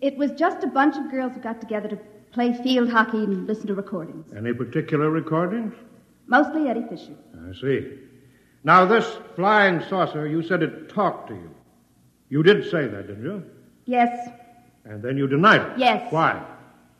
It 0.00 0.16
was 0.16 0.32
just 0.32 0.64
a 0.64 0.66
bunch 0.66 0.96
of 0.96 1.10
girls 1.10 1.34
who 1.34 1.40
got 1.40 1.60
together 1.60 1.88
to 1.88 1.98
play 2.32 2.54
field 2.54 2.88
hockey 2.88 3.18
and 3.18 3.46
listen 3.46 3.66
to 3.66 3.74
recordings. 3.74 4.32
Any 4.34 4.54
particular 4.54 5.10
recordings? 5.10 5.74
Mostly 6.26 6.70
Eddie 6.70 6.86
Fisher. 6.88 7.16
I 7.34 7.52
see. 7.52 7.98
Now, 8.64 8.86
this 8.86 9.18
flying 9.34 9.82
saucer, 9.90 10.26
you 10.26 10.42
said 10.42 10.62
it 10.62 10.88
talked 10.88 11.28
to 11.28 11.34
you. 11.34 11.50
You 12.30 12.42
did 12.42 12.64
say 12.70 12.86
that, 12.86 13.08
didn't 13.08 13.24
you? 13.24 13.44
Yes, 13.84 14.30
And 14.88 15.02
then 15.02 15.16
you 15.16 15.26
denied 15.26 15.62
it. 15.62 15.78
Yes. 15.78 16.12
Why? 16.12 16.42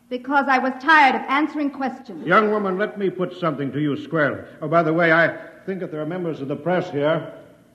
because 0.08 0.46
I 0.48 0.58
was 0.58 0.72
tired 0.80 1.16
of 1.16 1.22
answering 1.28 1.70
questions. 1.70 2.26
Young 2.26 2.50
woman, 2.50 2.78
let 2.78 2.98
me 2.98 3.10
put 3.10 3.36
something 3.38 3.72
to 3.72 3.80
you 3.80 3.96
squarely. 3.96 4.42
Oh, 4.62 4.68
by 4.68 4.82
the 4.82 4.92
way, 4.92 5.12
I 5.12 5.36
think 5.64 5.82
if 5.82 5.90
there 5.90 6.00
are 6.00 6.06
members 6.06 6.40
of 6.40 6.48
the 6.48 6.56
press 6.56 6.90
here, 6.90 7.32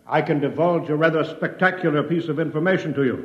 I 0.07 0.21
can 0.21 0.39
divulge 0.39 0.89
a 0.89 0.95
rather 0.95 1.23
spectacular 1.23 2.03
piece 2.03 2.27
of 2.27 2.39
information 2.39 2.93
to 2.93 3.03
you. 3.03 3.15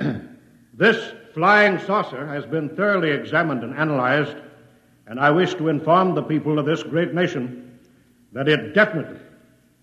Hmm. 0.00 0.18
this 0.74 1.12
flying 1.34 1.78
saucer 1.80 2.26
has 2.26 2.46
been 2.46 2.74
thoroughly 2.76 3.10
examined 3.10 3.62
and 3.62 3.74
analyzed, 3.74 4.36
and 5.06 5.20
I 5.20 5.30
wish 5.30 5.54
to 5.54 5.68
inform 5.68 6.14
the 6.14 6.22
people 6.22 6.58
of 6.58 6.66
this 6.66 6.82
great 6.82 7.12
nation 7.14 7.78
that 8.32 8.48
it 8.48 8.74
definitely, 8.74 9.20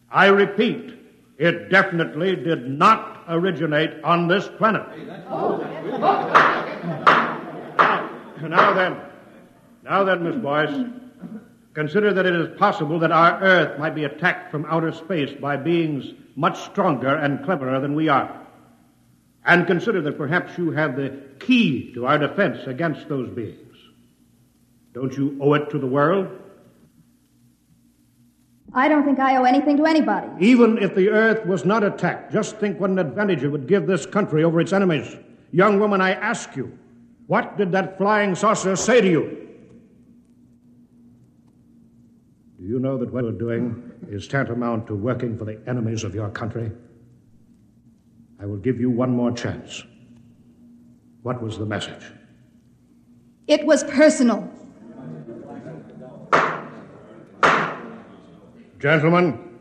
I 0.10 0.28
repeat, 0.28 0.94
it 1.38 1.70
definitely 1.70 2.36
did 2.36 2.68
not 2.68 3.24
originate 3.30 4.04
on 4.04 4.28
this 4.28 4.48
planet. 4.58 4.84
Now 8.42 8.74
then, 8.74 8.98
now 9.84 10.04
then, 10.04 10.24
Miss 10.24 10.36
Boyce, 10.36 10.90
consider 11.74 12.14
that 12.14 12.26
it 12.26 12.36
is 12.36 12.58
possible 12.58 13.00
that 13.00 13.12
our 13.12 13.42
Earth 13.42 13.80
might 13.80 13.96
be 13.96 14.04
attacked 14.06 14.52
from 14.52 14.66
outer 14.66 14.92
space 14.92 15.32
by 15.40 15.58
beings 15.58 16.14
much 16.36 16.60
stronger 16.66 17.16
and 17.16 17.44
cleverer 17.44 17.80
than 17.80 17.96
we 17.96 18.10
are. 18.10 18.48
And 19.46 19.66
consider 19.66 20.02
that 20.02 20.18
perhaps 20.18 20.58
you 20.58 20.72
have 20.72 20.96
the 20.96 21.18
key 21.40 21.94
to 21.94 22.06
our 22.06 22.18
defense 22.18 22.60
against 22.68 23.08
those 23.08 23.30
beings. 23.30 23.76
Don't 24.94 25.16
you 25.16 25.38
owe 25.42 25.54
it 25.54 25.70
to 25.72 25.80
the 25.80 25.88
world? 25.88 26.28
I 28.74 28.88
don't 28.88 29.06
think 29.06 29.20
I 29.20 29.38
owe 29.38 29.44
anything 29.44 29.78
to 29.78 29.86
anybody. 29.86 30.28
Even 30.40 30.78
if 30.78 30.94
the 30.94 31.10
Earth 31.10 31.46
was 31.46 31.66
not 31.66 31.84
attacked, 31.84 32.32
just 32.32 32.58
think 32.58 32.80
what 32.80 32.90
an 32.90 33.00
advantage 33.00 33.44
it 33.44 33.48
would 33.48 33.68
give 33.68 33.88
this 33.88 34.06
country 34.06 34.44
over 34.44 34.60
its 34.60 34.74
enemies. 34.74 35.16
Young 35.52 35.80
woman, 35.80 36.02
I 36.02 36.12
ask 36.12 36.56
you, 36.56 36.78
what 37.28 37.58
did 37.58 37.72
that 37.72 37.98
flying 37.98 38.36
saucer 38.36 38.76
say 38.76 39.02
to 39.02 39.10
you? 39.10 39.48
Do 42.60 42.66
you 42.66 42.80
know 42.80 42.98
that 42.98 43.12
what 43.14 43.24
you're 43.24 43.32
doing 43.32 43.92
is 44.10 44.28
tantamount 44.28 44.88
to 44.88 44.96
working 44.96 45.38
for 45.38 45.46
the 45.46 45.62
enemies 45.68 46.04
of 46.04 46.14
your 46.14 46.30
country? 46.30 46.72
I 48.40 48.46
will 48.46 48.58
give 48.58 48.80
you 48.80 48.90
one 48.90 49.12
more 49.12 49.32
chance. 49.32 49.84
What 51.24 51.42
was 51.42 51.58
the 51.58 51.66
message? 51.66 52.04
It 53.48 53.66
was 53.66 53.84
personal. 53.84 54.52
Gentlemen, 58.80 59.60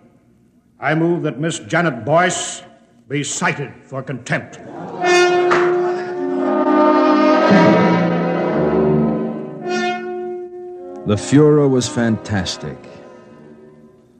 I 0.78 0.94
move 0.94 1.22
that 1.22 1.38
Miss 1.38 1.58
Janet 1.60 2.04
Boyce 2.04 2.62
be 3.08 3.24
cited 3.24 3.72
for 3.82 4.02
contempt. 4.02 4.58
The 11.06 11.16
furor 11.16 11.66
was 11.66 11.88
fantastic. 11.88 12.76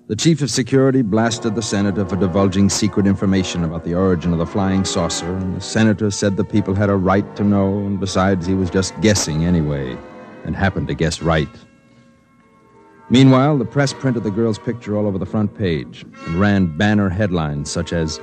The 0.06 0.16
chief 0.16 0.40
of 0.40 0.50
security 0.50 1.02
blasted 1.02 1.56
the 1.56 1.62
senator 1.62 2.06
for 2.06 2.16
divulging 2.16 2.70
secret 2.70 3.06
information 3.06 3.64
about 3.64 3.84
the 3.84 3.94
origin 3.94 4.32
of 4.32 4.38
the 4.38 4.46
flying 4.46 4.84
saucer, 4.84 5.36
and 5.36 5.56
the 5.56 5.60
senator 5.60 6.10
said 6.10 6.38
the 6.38 6.44
people 6.44 6.74
had 6.74 6.88
a 6.88 6.96
right 6.96 7.36
to 7.36 7.44
know, 7.44 7.80
and 7.80 8.00
besides, 8.00 8.46
he 8.46 8.54
was 8.54 8.70
just 8.70 8.98
guessing 9.02 9.44
anyway, 9.44 9.98
and 10.44 10.56
happened 10.56 10.88
to 10.88 10.94
guess 10.94 11.20
right. 11.20 11.48
Meanwhile, 13.08 13.58
the 13.58 13.64
press 13.64 13.92
printed 13.92 14.24
the 14.24 14.30
girl's 14.30 14.58
picture 14.58 14.96
all 14.96 15.06
over 15.06 15.18
the 15.18 15.26
front 15.26 15.56
page 15.56 16.04
and 16.26 16.40
ran 16.40 16.76
banner 16.76 17.08
headlines 17.08 17.70
such 17.70 17.92
as 17.92 18.20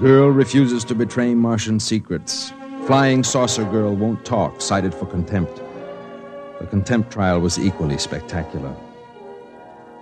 Girl 0.00 0.28
refuses 0.28 0.84
to 0.84 0.94
betray 0.94 1.34
Martian 1.34 1.80
secrets. 1.80 2.52
Flying 2.86 3.24
saucer 3.24 3.64
girl 3.64 3.96
won't 3.96 4.24
talk, 4.24 4.60
cited 4.60 4.94
for 4.94 5.06
contempt. 5.06 5.60
The 6.60 6.66
contempt 6.66 7.12
trial 7.12 7.40
was 7.40 7.58
equally 7.58 7.98
spectacular. 7.98 8.76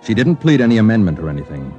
She 0.03 0.13
didn't 0.13 0.35
plead 0.35 0.61
any 0.61 0.77
amendment 0.77 1.17
or 1.17 1.29
anything. 1.29 1.73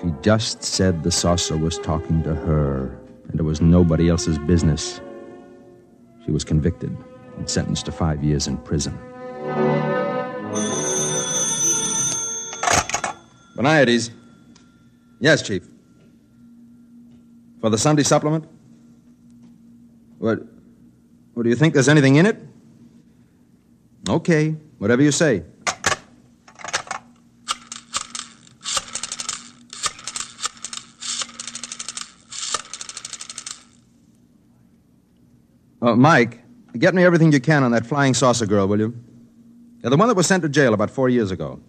She 0.00 0.10
just 0.22 0.62
said 0.62 1.02
the 1.02 1.10
saucer 1.10 1.58
was 1.58 1.78
talking 1.78 2.22
to 2.22 2.34
her, 2.34 2.98
and 3.28 3.38
it 3.38 3.42
was 3.42 3.60
nobody 3.60 4.08
else's 4.08 4.38
business. 4.38 5.02
She 6.24 6.30
was 6.30 6.42
convicted 6.42 6.96
and 7.36 7.50
sentenced 7.50 7.84
to 7.84 7.92
five 7.92 8.24
years 8.24 8.46
in 8.46 8.56
prison. 8.56 8.98
Boniades. 13.56 14.10
Yes, 15.20 15.42
Chief. 15.42 15.66
For 17.60 17.70
the 17.70 17.78
Sunday 17.78 18.04
supplement? 18.04 18.44
What? 20.18 20.40
What 21.34 21.42
do 21.42 21.48
you 21.48 21.56
think 21.56 21.74
there's 21.74 21.88
anything 21.88 22.16
in 22.16 22.26
it? 22.26 22.36
Okay, 24.08 24.50
whatever 24.78 25.02
you 25.02 25.12
say. 25.12 25.42
Uh, 35.80 35.94
Mike, 35.94 36.42
get 36.78 36.94
me 36.94 37.04
everything 37.04 37.32
you 37.32 37.40
can 37.40 37.62
on 37.62 37.70
that 37.72 37.86
flying 37.86 38.14
saucer 38.14 38.46
girl, 38.46 38.66
will 38.66 38.78
you? 38.78 38.94
Yeah, 39.82 39.90
the 39.90 39.96
one 39.96 40.08
that 40.08 40.16
was 40.16 40.26
sent 40.26 40.42
to 40.42 40.48
jail 40.48 40.74
about 40.74 40.90
four 40.90 41.08
years 41.08 41.30
ago. 41.30 41.60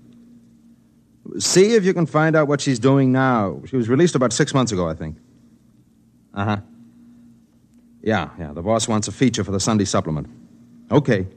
See 1.38 1.74
if 1.76 1.86
you 1.86 1.94
can 1.94 2.06
find 2.06 2.36
out 2.36 2.48
what 2.48 2.60
she's 2.60 2.80
doing 2.80 3.12
now. 3.12 3.62
She 3.66 3.76
was 3.76 3.88
released 3.88 4.16
about 4.16 4.34
six 4.34 4.54
months 4.54 4.72
ago, 4.72 4.90
I 4.90 4.96
think. 4.96 5.18
Uh 6.34 6.46
huh. 6.46 6.58
Yeah, 8.02 8.30
yeah. 8.40 8.54
The 8.54 8.62
boss 8.62 8.88
wants 8.88 9.08
a 9.08 9.12
feature 9.12 9.44
for 9.44 9.52
the 9.52 9.60
Sunday 9.60 9.86
supplement. 9.86 10.28
Okay. 10.92 11.28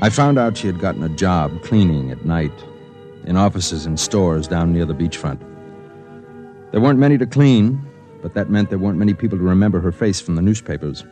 I 0.00 0.10
found 0.10 0.38
out 0.38 0.56
she 0.56 0.66
had 0.66 0.78
gotten 0.80 1.02
a 1.02 1.08
job 1.08 1.62
cleaning 1.62 2.10
at 2.10 2.24
night 2.24 2.52
in 3.26 3.36
offices 3.36 3.84
and 3.84 3.98
stores 3.98 4.48
down 4.48 4.72
near 4.72 4.86
the 4.86 4.94
beachfront. 4.94 5.40
There 6.70 6.80
weren't 6.80 6.98
many 6.98 7.16
to 7.18 7.26
clean, 7.26 7.80
but 8.22 8.34
that 8.34 8.50
meant 8.50 8.68
there 8.68 8.78
weren't 8.78 8.98
many 8.98 9.14
people 9.14 9.38
to 9.38 9.44
remember 9.44 9.80
her 9.80 9.92
face 9.92 10.20
from 10.20 10.36
the 10.36 10.42
newspapers. 10.42 11.04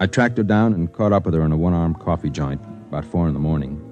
I 0.00 0.06
tracked 0.06 0.36
her 0.38 0.44
down 0.44 0.72
and 0.74 0.92
caught 0.92 1.12
up 1.12 1.24
with 1.24 1.34
her 1.34 1.42
in 1.42 1.52
a 1.52 1.56
one 1.56 1.74
armed 1.74 2.00
coffee 2.00 2.30
joint 2.30 2.60
about 2.88 3.04
four 3.04 3.28
in 3.28 3.34
the 3.34 3.40
morning. 3.40 3.84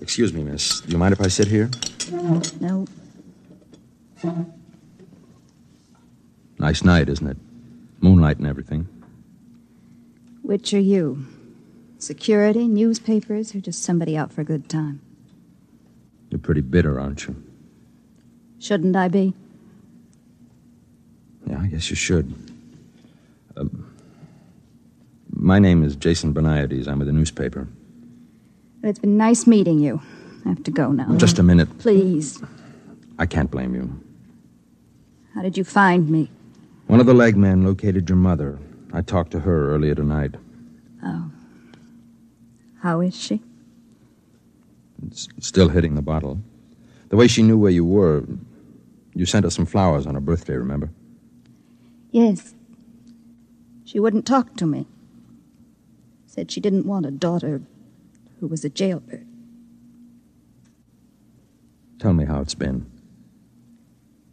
Excuse 0.00 0.32
me, 0.32 0.42
miss. 0.42 0.80
Do 0.80 0.92
you 0.92 0.98
mind 0.98 1.12
if 1.12 1.20
I 1.20 1.28
sit 1.28 1.48
here? 1.48 1.70
No. 2.60 2.86
Nice 6.58 6.84
night, 6.84 7.08
isn't 7.08 7.26
it? 7.26 7.36
Moonlight 8.00 8.38
and 8.38 8.46
everything. 8.46 8.88
Which 10.42 10.74
are 10.74 10.80
you? 10.80 11.24
Security, 11.98 12.68
newspapers, 12.68 13.54
or 13.54 13.60
just 13.60 13.82
somebody 13.82 14.16
out 14.16 14.32
for 14.32 14.40
a 14.40 14.44
good 14.44 14.68
time? 14.68 15.00
You're 16.30 16.38
pretty 16.38 16.60
bitter, 16.60 17.00
aren't 17.00 17.26
you? 17.26 17.43
Shouldn't 18.64 18.96
I 18.96 19.08
be? 19.08 19.34
Yeah, 21.46 21.60
I 21.60 21.66
guess 21.66 21.90
you 21.90 21.96
should. 21.96 22.32
Um, 23.58 23.94
my 25.30 25.58
name 25.58 25.84
is 25.84 25.96
Jason 25.96 26.32
Boniades. 26.32 26.88
I'm 26.88 26.98
with 26.98 27.06
the 27.06 27.12
newspaper. 27.12 27.68
It's 28.82 28.98
been 28.98 29.18
nice 29.18 29.46
meeting 29.46 29.80
you. 29.80 30.00
I 30.46 30.48
have 30.48 30.62
to 30.62 30.70
go 30.70 30.92
now. 30.92 31.14
Just 31.16 31.38
a 31.38 31.42
minute. 31.42 31.76
Please. 31.78 32.42
I 33.18 33.26
can't 33.26 33.50
blame 33.50 33.74
you. 33.74 34.00
How 35.34 35.42
did 35.42 35.58
you 35.58 35.64
find 35.64 36.08
me? 36.08 36.30
One 36.86 37.00
of 37.00 37.06
the 37.06 37.12
leg 37.12 37.36
men 37.36 37.66
located 37.66 38.08
your 38.08 38.16
mother. 38.16 38.58
I 38.94 39.02
talked 39.02 39.32
to 39.32 39.40
her 39.40 39.74
earlier 39.74 39.94
tonight. 39.94 40.36
Oh. 41.04 41.30
How 42.80 43.02
is 43.02 43.14
she? 43.14 43.42
It's 45.06 45.28
still 45.40 45.68
hitting 45.68 45.96
the 45.96 46.02
bottle. 46.02 46.40
The 47.10 47.16
way 47.16 47.28
she 47.28 47.42
knew 47.42 47.58
where 47.58 47.70
you 47.70 47.84
were, 47.84 48.24
you 49.14 49.26
sent 49.26 49.44
her 49.44 49.50
some 49.50 49.66
flowers 49.66 50.06
on 50.06 50.14
her 50.14 50.20
birthday, 50.20 50.54
remember? 50.54 50.90
Yes. 52.10 52.54
She 53.84 54.00
wouldn't 54.00 54.26
talk 54.26 54.56
to 54.56 54.66
me. 54.66 54.86
Said 56.26 56.50
she 56.50 56.60
didn't 56.60 56.86
want 56.86 57.06
a 57.06 57.10
daughter 57.10 57.62
who 58.40 58.48
was 58.48 58.64
a 58.64 58.68
jailbird. 58.68 59.26
Tell 61.98 62.12
me 62.12 62.24
how 62.24 62.40
it's 62.40 62.54
been. 62.54 62.90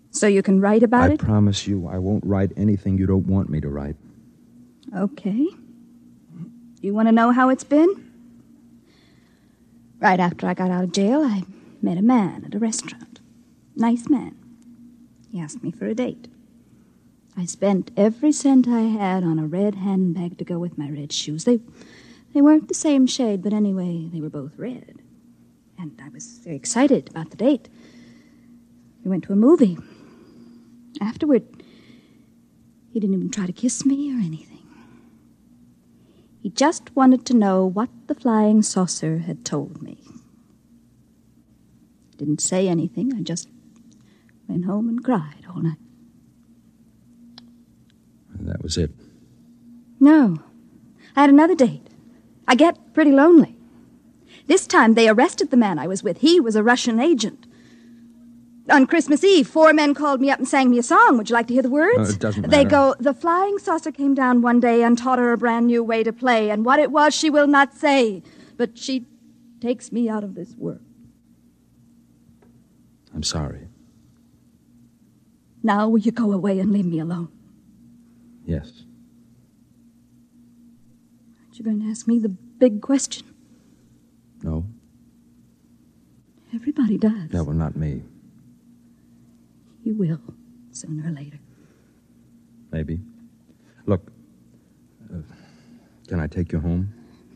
So 0.09 0.27
you 0.27 0.43
can 0.43 0.59
write 0.59 0.83
about 0.83 1.09
I 1.09 1.13
it? 1.13 1.21
I 1.21 1.25
promise 1.25 1.67
you 1.67 1.87
I 1.87 1.97
won't 1.97 2.25
write 2.25 2.51
anything 2.57 2.97
you 2.97 3.05
don't 3.05 3.27
want 3.27 3.49
me 3.49 3.61
to 3.61 3.69
write. 3.69 3.95
Okay. 4.95 5.47
You 6.81 6.93
want 6.93 7.07
to 7.07 7.11
know 7.11 7.31
how 7.31 7.49
it's 7.49 7.63
been? 7.63 8.11
Right 9.99 10.19
after 10.19 10.47
I 10.47 10.53
got 10.55 10.71
out 10.71 10.83
of 10.83 10.91
jail, 10.91 11.21
I 11.23 11.43
met 11.81 11.97
a 11.97 12.01
man 12.01 12.43
at 12.45 12.55
a 12.55 12.59
restaurant. 12.59 13.19
Nice 13.75 14.09
man. 14.09 14.35
He 15.31 15.39
asked 15.39 15.63
me 15.63 15.71
for 15.71 15.87
a 15.87 15.95
date. 15.95 16.27
I 17.37 17.45
spent 17.45 17.91
every 17.95 18.31
cent 18.31 18.67
I 18.67 18.81
had 18.81 19.23
on 19.23 19.39
a 19.39 19.47
red 19.47 19.75
handbag 19.75 20.37
to 20.37 20.43
go 20.43 20.59
with 20.59 20.77
my 20.77 20.89
red 20.89 21.13
shoes. 21.13 21.45
They 21.45 21.59
they 22.33 22.41
weren't 22.41 22.67
the 22.67 22.73
same 22.73 23.07
shade, 23.07 23.41
but 23.41 23.53
anyway, 23.53 24.07
they 24.11 24.21
were 24.21 24.29
both 24.29 24.57
red. 24.57 25.01
And 25.77 25.99
I 26.03 26.09
was 26.09 26.39
very 26.43 26.55
excited 26.55 27.09
about 27.09 27.29
the 27.29 27.37
date. 27.37 27.67
We 29.03 29.09
went 29.09 29.23
to 29.25 29.33
a 29.33 29.35
movie. 29.37 29.77
Afterward, 31.01 31.43
he 32.91 32.99
didn't 32.99 33.15
even 33.15 33.31
try 33.31 33.45
to 33.45 33.53
kiss 33.53 33.85
me 33.85 34.13
or 34.13 34.19
anything. 34.19 34.59
He 36.41 36.49
just 36.49 36.95
wanted 36.95 37.25
to 37.25 37.33
know 37.33 37.65
what 37.65 37.89
the 38.07 38.15
flying 38.15 38.61
saucer 38.61 39.19
had 39.19 39.43
told 39.45 39.81
me. 39.81 39.97
Didn't 42.17 42.41
say 42.41 42.67
anything. 42.67 43.13
I 43.13 43.21
just 43.21 43.47
went 44.51 44.65
home 44.65 44.89
and 44.89 45.03
cried 45.03 45.45
all 45.49 45.61
night. 45.61 45.77
And 48.37 48.47
that 48.47 48.61
was 48.61 48.77
it. 48.77 48.91
No. 49.99 50.37
I 51.15 51.21
had 51.21 51.29
another 51.29 51.55
date. 51.55 51.87
I 52.47 52.55
get 52.55 52.93
pretty 52.93 53.11
lonely. 53.11 53.55
This 54.47 54.67
time 54.67 54.93
they 54.93 55.07
arrested 55.07 55.51
the 55.51 55.57
man 55.57 55.79
I 55.79 55.87
was 55.87 56.03
with. 56.03 56.17
He 56.19 56.39
was 56.39 56.55
a 56.55 56.63
Russian 56.63 56.99
agent. 56.99 57.47
On 58.69 58.85
Christmas 58.85 59.23
Eve, 59.23 59.47
four 59.47 59.73
men 59.73 59.93
called 59.93 60.21
me 60.21 60.29
up 60.29 60.39
and 60.39 60.47
sang 60.47 60.69
me 60.69 60.79
a 60.79 60.83
song. 60.83 61.17
Would 61.17 61.29
you 61.29 61.33
like 61.33 61.47
to 61.47 61.53
hear 61.53 61.63
the 61.63 61.69
words? 61.69 62.09
Uh, 62.09 62.13
it 62.13 62.19
doesn't 62.19 62.41
matter. 62.41 62.51
They 62.51 62.65
go, 62.65 62.95
The 62.99 63.13
flying 63.13 63.57
saucer 63.57 63.91
came 63.91 64.13
down 64.13 64.41
one 64.41 64.59
day 64.59 64.83
and 64.83 64.97
taught 64.97 65.19
her 65.19 65.31
a 65.31 65.37
brand 65.37 65.67
new 65.67 65.83
way 65.83 66.03
to 66.03 66.13
play, 66.13 66.49
and 66.49 66.65
what 66.65 66.79
it 66.79 66.91
was 66.91 67.15
she 67.15 67.29
will 67.29 67.47
not 67.47 67.73
say, 67.73 68.21
but 68.57 68.77
she 68.77 69.05
takes 69.59 69.91
me 69.91 70.09
out 70.09 70.23
of 70.23 70.35
this 70.35 70.55
world. 70.55 70.81
I'm 73.13 73.23
sorry. 73.23 73.67
Now 75.63 75.88
will 75.89 76.00
you 76.00 76.12
go 76.12 76.32
away 76.32 76.60
and 76.60 76.71
leave 76.71 76.86
me 76.86 77.00
alone? 77.00 77.30
Yes. 78.45 78.84
Aren't 81.45 81.60
you 81.60 81.65
going 81.65 81.82
to 81.82 81.88
ask 81.89 82.08
me 82.08 82.19
the 82.19 82.30
big 82.30 82.82
question? 82.82 83.26
No? 84.43 84.65
Everybody 86.54 86.97
does. 86.97 87.32
No, 87.32 87.43
well, 87.43 87.56
not 87.56 87.76
me. 87.76 88.02
You 89.84 89.93
will, 89.95 90.19
sooner 90.71 91.08
or 91.08 91.12
later. 91.12 91.39
Maybe. 92.71 93.00
Look, 93.86 94.12
uh, 95.13 95.17
can 96.08 96.19
I 96.19 96.28
take 96.28 96.52
you 96.52 96.60
home? 96.60 96.93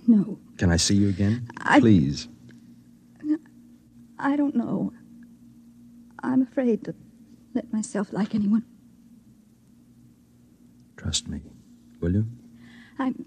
No, 0.08 0.38
Can 0.58 0.72
I 0.72 0.78
see 0.78 0.96
you 0.96 1.10
again? 1.10 1.48
I- 1.58 1.80
Please. 1.80 2.28
I 4.18 4.36
don't 4.38 4.56
know. 4.56 4.94
I'm 6.24 6.42
afraid 6.42 6.84
to 6.86 6.96
let 7.56 7.72
myself 7.72 8.12
like 8.12 8.36
anyone. 8.36 8.66
Trust 10.98 11.28
me. 11.28 11.42
Will 12.02 12.14
you? 12.14 12.28
I'm. 13.00 13.26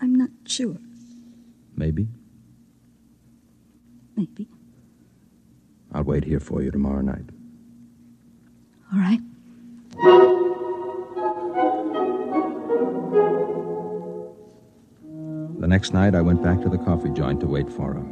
I'm 0.00 0.14
not 0.14 0.30
sure. 0.46 0.76
Maybe. 1.76 2.08
Maybe. 4.16 4.48
I'll 5.92 6.04
wait 6.04 6.24
here 6.24 6.40
for 6.40 6.62
you 6.62 6.70
tomorrow 6.70 7.02
night. 7.02 7.28
All 8.92 8.98
right. 8.98 9.20
The 15.58 15.66
next 15.66 15.92
night, 15.92 16.14
I 16.14 16.20
went 16.20 16.42
back 16.42 16.60
to 16.62 16.68
the 16.68 16.78
coffee 16.78 17.10
joint 17.10 17.40
to 17.40 17.46
wait 17.46 17.68
for 17.68 17.94
her. 17.94 18.06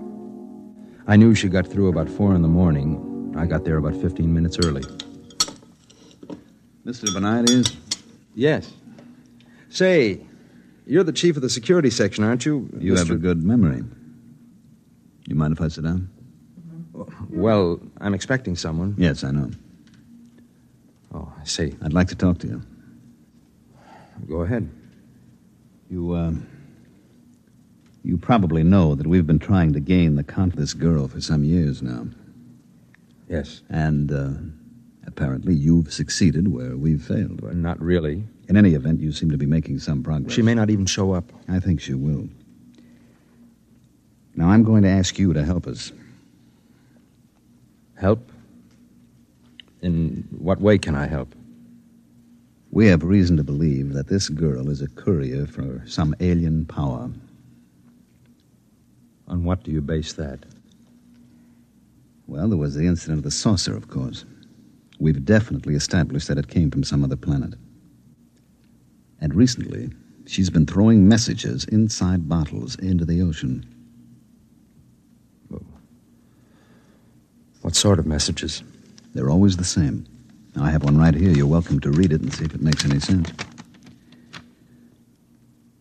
I 1.07 1.17
knew 1.17 1.35
she 1.35 1.49
got 1.49 1.67
through 1.67 1.89
about 1.89 2.09
four 2.09 2.35
in 2.35 2.43
the 2.43 2.49
morning. 2.49 3.14
I 3.37 3.47
got 3.47 3.65
there 3.65 3.77
about 3.77 3.97
15 3.97 4.33
minutes 4.33 4.59
early. 4.65 4.83
Mr. 6.87 7.13
Benides? 7.13 7.77
Yes. 8.35 8.73
Say, 9.71 10.21
you're 10.87 11.03
the 11.05 11.13
chief 11.13 11.37
of 11.37 11.43
the 11.43 11.51
security 11.51 11.91
section, 11.91 12.23
aren't 12.25 12.47
you? 12.47 12.69
You 12.79 12.95
have 12.95 13.11
a 13.11 13.17
good 13.17 13.43
memory. 13.43 13.83
You 15.27 15.35
mind 15.35 15.53
if 15.55 15.61
I 15.61 15.69
sit 15.69 15.85
down? 15.85 16.11
Well, 17.31 17.81
I'm 18.01 18.15
expecting 18.15 18.55
someone. 18.55 18.95
Yes, 18.97 19.25
I 19.25 19.31
know. 19.33 19.51
Oh, 21.13 21.33
I 21.41 21.45
see. 21.45 21.75
I'd 21.83 21.93
like 21.93 22.09
to 22.09 22.15
talk 22.15 22.39
to 22.41 22.47
you. 22.47 22.63
Go 24.29 24.43
ahead. 24.43 24.71
You, 25.91 26.13
uh, 26.13 26.33
you 28.05 28.17
probably 28.17 28.63
know 28.63 28.95
that 28.95 29.07
we've 29.07 29.27
been 29.27 29.39
trying 29.39 29.73
to 29.73 29.81
gain 29.81 30.17
the 30.17 30.23
confidence 30.23 30.73
of 30.73 30.79
this 30.81 30.87
girl 30.87 31.09
for 31.09 31.21
some 31.21 31.45
years 31.45 31.83
now. 31.83 32.07
Yes. 33.29 33.63
And, 33.69 34.13
uh, 34.13 34.31
apparently 35.07 35.55
you've 35.55 35.93
succeeded 35.93 36.49
where 36.49 36.77
we've 36.77 37.03
failed. 37.03 37.41
Well, 37.41 37.55
not 37.55 37.81
really. 37.81 38.25
In 38.49 38.57
any 38.57 38.75
event, 38.75 39.01
you 39.01 39.13
seem 39.13 39.31
to 39.31 39.39
be 39.39 39.47
making 39.47 39.79
some 39.79 40.03
progress. 40.03 40.33
She 40.33 40.43
may 40.43 40.55
not 40.55 40.71
even 40.71 40.87
show 40.87 41.13
up. 41.13 41.33
I 41.49 41.61
think 41.61 41.81
she 41.81 41.95
will. 41.95 42.29
Now, 44.37 44.51
I'm 44.51 44.65
going 44.65 44.83
to 44.83 44.89
ask 44.89 45.19
you 45.19 45.33
to 45.33 45.45
help 45.45 45.67
us. 45.67 45.93
Help? 47.97 48.31
In 49.81 50.27
what 50.37 50.61
way 50.61 50.79
can 50.79 50.95
I 50.95 51.07
help? 51.07 51.35
We 52.71 52.89
have 52.89 53.05
reason 53.05 53.37
to 53.37 53.45
believe 53.45 53.93
that 53.93 54.09
this 54.09 54.29
girl 54.29 54.69
is 54.69 54.83
a 54.83 54.89
courier 54.89 55.47
for 55.47 55.83
some 55.87 56.15
alien 56.19 56.67
power. 56.67 57.11
On 59.29 59.45
what 59.45 59.63
do 59.63 59.71
you 59.71 59.81
base 59.81 60.13
that? 60.15 60.41
Well, 62.27 62.49
there 62.49 62.59
was 62.59 62.75
the 62.75 62.87
incident 62.87 63.19
of 63.19 63.25
the 63.25 63.31
saucer, 63.31 63.77
of 63.77 63.89
course. 63.89 64.25
We've 64.99 65.25
definitely 65.25 65.75
established 65.75 66.29
that 66.29 66.39
it 66.39 66.49
came 66.49 66.71
from 66.71 66.85
some 66.85 67.05
other 67.05 67.17
planet. 67.17 67.55
And 69.21 69.35
recently, 69.35 69.91
she's 70.27 70.51
been 70.51 70.67
throwing 70.67 71.09
messages 71.09 71.65
inside 71.67 72.29
bottles 72.29 72.77
into 72.77 73.05
the 73.05 73.23
ocean. 73.23 73.67
What 77.65 77.75
sort 77.75 77.99
of 77.99 78.07
messages? 78.07 78.63
They're 79.15 79.31
always 79.31 79.57
the 79.57 79.65
same. 79.65 80.05
I 80.55 80.71
have 80.71 80.85
one 80.85 80.99
right 80.99 81.15
here. 81.15 81.31
You're 81.31 81.47
welcome 81.47 81.81
to 81.81 81.91
read 81.91 82.13
it 82.13 82.21
and 82.21 82.31
see 82.31 82.45
if 82.45 82.55
it 82.55 82.61
makes 82.61 82.85
any 82.85 83.01
sense. 83.01 83.33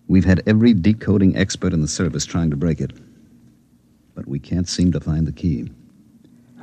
We've 0.08 0.24
had 0.24 0.42
every 0.48 0.74
decoding 0.74 1.36
expert 1.36 1.74
in 1.74 1.82
the 1.82 1.88
service 1.90 2.26
trying 2.26 2.52
to 2.52 2.56
break 2.56 2.80
it. 2.80 2.94
But 4.16 4.30
we 4.30 4.40
can't 4.40 4.70
seem 4.70 4.94
to 4.94 5.02
find 5.02 5.28
the 5.28 5.34
key. 5.34 5.72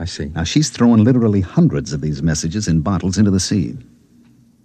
I 0.01 0.07
see. 0.07 0.31
Now, 0.31 0.45
she's 0.45 0.71
throwing 0.71 1.05
literally 1.05 1.43
hundreds 1.43 1.93
of 1.93 2.01
these 2.01 2.23
messages 2.23 2.67
in 2.67 2.81
bottles 2.81 3.19
into 3.19 3.31
the 3.31 3.39
sea. 3.39 3.77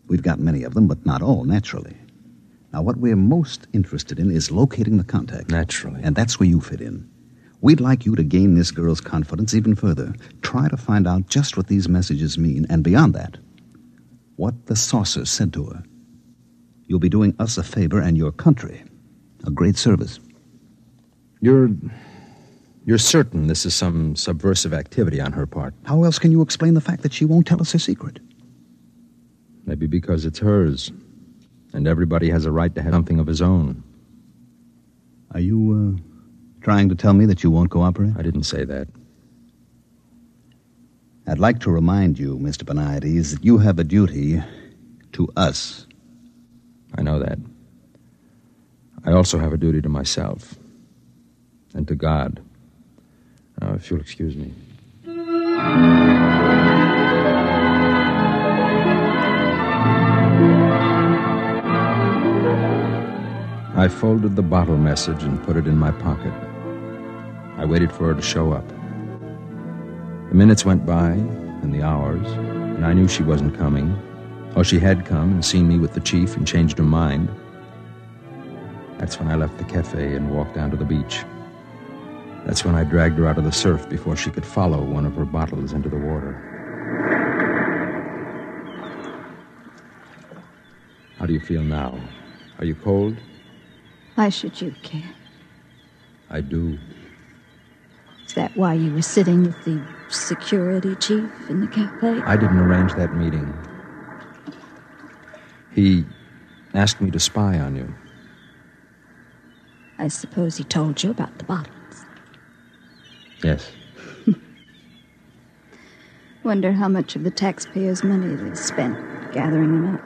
We've 0.07 0.23
got 0.23 0.39
many 0.39 0.63
of 0.63 0.73
them, 0.73 0.87
but 0.87 1.05
not 1.05 1.21
all, 1.21 1.43
naturally. 1.43 1.97
Now, 2.71 2.81
what 2.81 2.97
we're 2.97 3.17
most 3.17 3.67
interested 3.73 4.17
in 4.17 4.31
is 4.31 4.49
locating 4.49 4.95
the 4.95 5.03
contact. 5.03 5.51
Naturally. 5.51 5.99
And 6.01 6.15
that's 6.15 6.39
where 6.39 6.47
you 6.47 6.61
fit 6.61 6.79
in. 6.79 7.09
We'd 7.59 7.81
like 7.81 8.05
you 8.05 8.15
to 8.15 8.23
gain 8.23 8.55
this 8.55 8.71
girl's 8.71 9.01
confidence 9.01 9.53
even 9.53 9.75
further. 9.75 10.13
Try 10.41 10.69
to 10.69 10.77
find 10.77 11.05
out 11.05 11.27
just 11.27 11.57
what 11.57 11.67
these 11.67 11.89
messages 11.89 12.37
mean, 12.37 12.65
and 12.69 12.81
beyond 12.81 13.13
that, 13.15 13.37
what 14.37 14.67
the 14.67 14.75
saucer 14.75 15.25
said 15.25 15.51
to 15.53 15.65
her. 15.65 15.83
You'll 16.87 16.99
be 16.99 17.09
doing 17.09 17.35
us 17.39 17.57
a 17.57 17.63
favor 17.63 17.99
and 17.99 18.17
your 18.17 18.31
country 18.31 18.83
a 19.45 19.51
great 19.51 19.77
service. 19.77 20.19
You're. 21.41 21.69
You're 22.85 22.99
certain 22.99 23.47
this 23.47 23.65
is 23.65 23.73
some 23.73 24.15
subversive 24.15 24.71
activity 24.71 25.19
on 25.19 25.31
her 25.31 25.47
part? 25.47 25.73
How 25.85 26.03
else 26.03 26.19
can 26.19 26.31
you 26.31 26.41
explain 26.43 26.75
the 26.75 26.81
fact 26.81 27.01
that 27.01 27.13
she 27.13 27.25
won't 27.25 27.47
tell 27.47 27.59
us 27.59 27.71
her 27.71 27.79
secret? 27.79 28.19
Maybe 29.65 29.87
because 29.87 30.23
it's 30.23 30.37
hers, 30.37 30.91
and 31.73 31.87
everybody 31.87 32.29
has 32.29 32.45
a 32.45 32.51
right 32.51 32.73
to 32.75 32.83
have 32.83 32.93
something 32.93 33.19
of 33.19 33.25
his 33.25 33.41
own. 33.41 33.83
Are 35.33 35.39
you, 35.39 35.97
uh, 35.97 36.61
trying 36.61 36.89
to 36.89 36.95
tell 36.95 37.13
me 37.13 37.25
that 37.25 37.43
you 37.43 37.49
won't 37.49 37.71
cooperate? 37.71 38.13
I 38.17 38.21
didn't 38.21 38.43
say 38.43 38.63
that. 38.65 38.87
I'd 41.27 41.39
like 41.39 41.59
to 41.61 41.71
remind 41.71 42.19
you, 42.19 42.37
Mr. 42.37 42.63
Benides, 42.63 43.31
that 43.31 43.43
you 43.43 43.57
have 43.57 43.79
a 43.79 43.83
duty 43.83 44.43
to 45.13 45.27
us. 45.35 45.87
I 46.95 47.01
know 47.01 47.17
that. 47.17 47.39
I 49.03 49.11
also 49.11 49.39
have 49.39 49.53
a 49.53 49.57
duty 49.57 49.81
to 49.81 49.89
myself 49.89 50.53
and 51.73 51.87
to 51.87 51.95
God. 51.95 52.44
Now, 53.61 53.73
if 53.73 53.89
you'll 53.89 54.01
excuse 54.01 54.35
me. 54.35 54.53
I 63.77 63.87
folded 63.87 64.35
the 64.35 64.41
bottle 64.41 64.77
message 64.77 65.23
and 65.23 65.43
put 65.43 65.57
it 65.57 65.67
in 65.67 65.77
my 65.77 65.91
pocket. 65.91 66.33
I 67.57 67.65
waited 67.65 67.91
for 67.91 68.07
her 68.07 68.13
to 68.13 68.21
show 68.21 68.51
up. 68.51 68.67
The 70.29 70.35
minutes 70.35 70.65
went 70.65 70.85
by, 70.85 71.11
and 71.11 71.73
the 71.73 71.83
hours, 71.83 72.25
and 72.31 72.85
I 72.85 72.93
knew 72.93 73.07
she 73.07 73.23
wasn't 73.23 73.55
coming. 73.55 73.95
Or 74.55 74.63
she 74.63 74.79
had 74.79 75.05
come 75.05 75.33
and 75.33 75.45
seen 75.45 75.67
me 75.67 75.77
with 75.77 75.93
the 75.93 75.99
chief 75.99 76.37
and 76.37 76.47
changed 76.47 76.77
her 76.77 76.83
mind. 76.83 77.29
That's 78.97 79.19
when 79.19 79.27
I 79.29 79.35
left 79.35 79.57
the 79.57 79.65
cafe 79.65 80.15
and 80.15 80.33
walked 80.33 80.55
down 80.55 80.71
to 80.71 80.77
the 80.77 80.85
beach. 80.85 81.23
That's 82.45 82.63
when 82.63 82.75
I 82.75 82.83
dragged 82.83 83.17
her 83.17 83.27
out 83.27 83.39
of 83.39 83.43
the 83.43 83.51
surf 83.51 83.89
before 83.89 84.15
she 84.15 84.29
could 84.29 84.45
follow 84.45 84.79
one 84.83 85.05
of 85.05 85.15
her 85.15 85.25
bottles 85.25 85.73
into 85.73 85.89
the 85.89 85.97
water. 85.97 86.33
How 91.17 91.25
do 91.25 91.33
you 91.33 91.39
feel 91.39 91.63
now? 91.63 91.99
Are 92.59 92.65
you 92.65 92.75
cold? 92.75 93.17
Why 94.13 94.29
should 94.29 94.61
you 94.61 94.75
care? 94.83 95.11
I 96.29 96.41
do. 96.41 96.77
Is 98.27 98.35
that 98.35 98.55
why 98.55 98.73
you 98.73 98.93
were 98.93 99.01
sitting 99.01 99.43
with 99.43 99.65
the 99.65 99.83
security 100.09 100.95
chief 100.95 101.29
in 101.49 101.61
the 101.61 101.67
cafe? 101.67 102.21
I 102.21 102.37
didn't 102.37 102.59
arrange 102.59 102.93
that 102.93 103.15
meeting. 103.15 103.51
He 105.73 106.05
asked 106.75 107.01
me 107.01 107.09
to 107.09 107.19
spy 107.19 107.57
on 107.59 107.75
you. 107.75 107.93
I 109.97 110.09
suppose 110.09 110.57
he 110.57 110.63
told 110.63 111.01
you 111.01 111.09
about 111.09 111.37
the 111.39 111.45
bottles. 111.45 111.74
Yes. 113.43 113.71
Wonder 116.43 116.71
how 116.71 116.87
much 116.87 117.15
of 117.15 117.23
the 117.23 117.31
taxpayers' 117.31 118.03
money 118.03 118.35
they've 118.35 118.57
spent 118.57 118.97
gathering 119.33 119.81
them 119.81 119.95
up. 119.95 120.01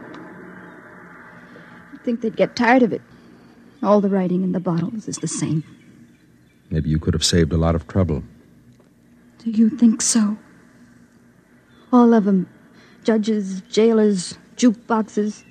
You'd 1.91 2.03
think 2.03 2.21
they'd 2.21 2.35
get 2.35 2.55
tired 2.55 2.83
of 2.83 2.93
it. 2.93 3.01
All 3.81 4.01
the 4.01 4.09
writing 4.09 4.43
in 4.43 4.51
the 4.51 4.59
bottles 4.59 5.07
is 5.07 5.17
the 5.17 5.27
same. 5.27 5.63
Maybe 6.69 6.89
you 6.89 6.99
could 6.99 7.13
have 7.13 7.23
saved 7.23 7.53
a 7.53 7.57
lot 7.57 7.75
of 7.75 7.87
trouble. 7.87 8.23
Do 9.39 9.51
you 9.51 9.69
think 9.69 10.01
so? 10.01 10.37
All 11.91 12.13
of 12.13 12.25
them 12.25 12.47
judges, 13.03 13.61
jailers, 13.69 14.37
jukeboxes, 14.57 15.43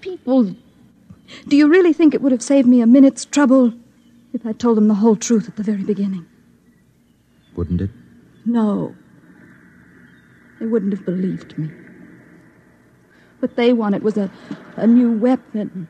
people. 0.00 0.54
Do 1.48 1.56
you 1.56 1.68
really 1.68 1.92
think 1.92 2.14
it 2.14 2.20
would 2.20 2.32
have 2.32 2.42
saved 2.42 2.68
me 2.68 2.80
a 2.80 2.86
minute's 2.86 3.24
trouble 3.24 3.72
if 4.32 4.44
I 4.44 4.52
told 4.52 4.76
them 4.76 4.88
the 4.88 4.94
whole 4.94 5.16
truth 5.16 5.48
at 5.48 5.56
the 5.56 5.62
very 5.62 5.84
beginning? 5.84 6.26
Wouldn't 7.54 7.80
it? 7.80 7.90
No. 8.44 8.94
They 10.58 10.66
wouldn't 10.66 10.92
have 10.92 11.04
believed 11.04 11.58
me. 11.58 11.70
What 13.40 13.56
they 13.56 13.72
wanted 13.72 14.02
was 14.02 14.16
a, 14.16 14.30
a 14.76 14.86
new 14.86 15.10
weapon. 15.10 15.88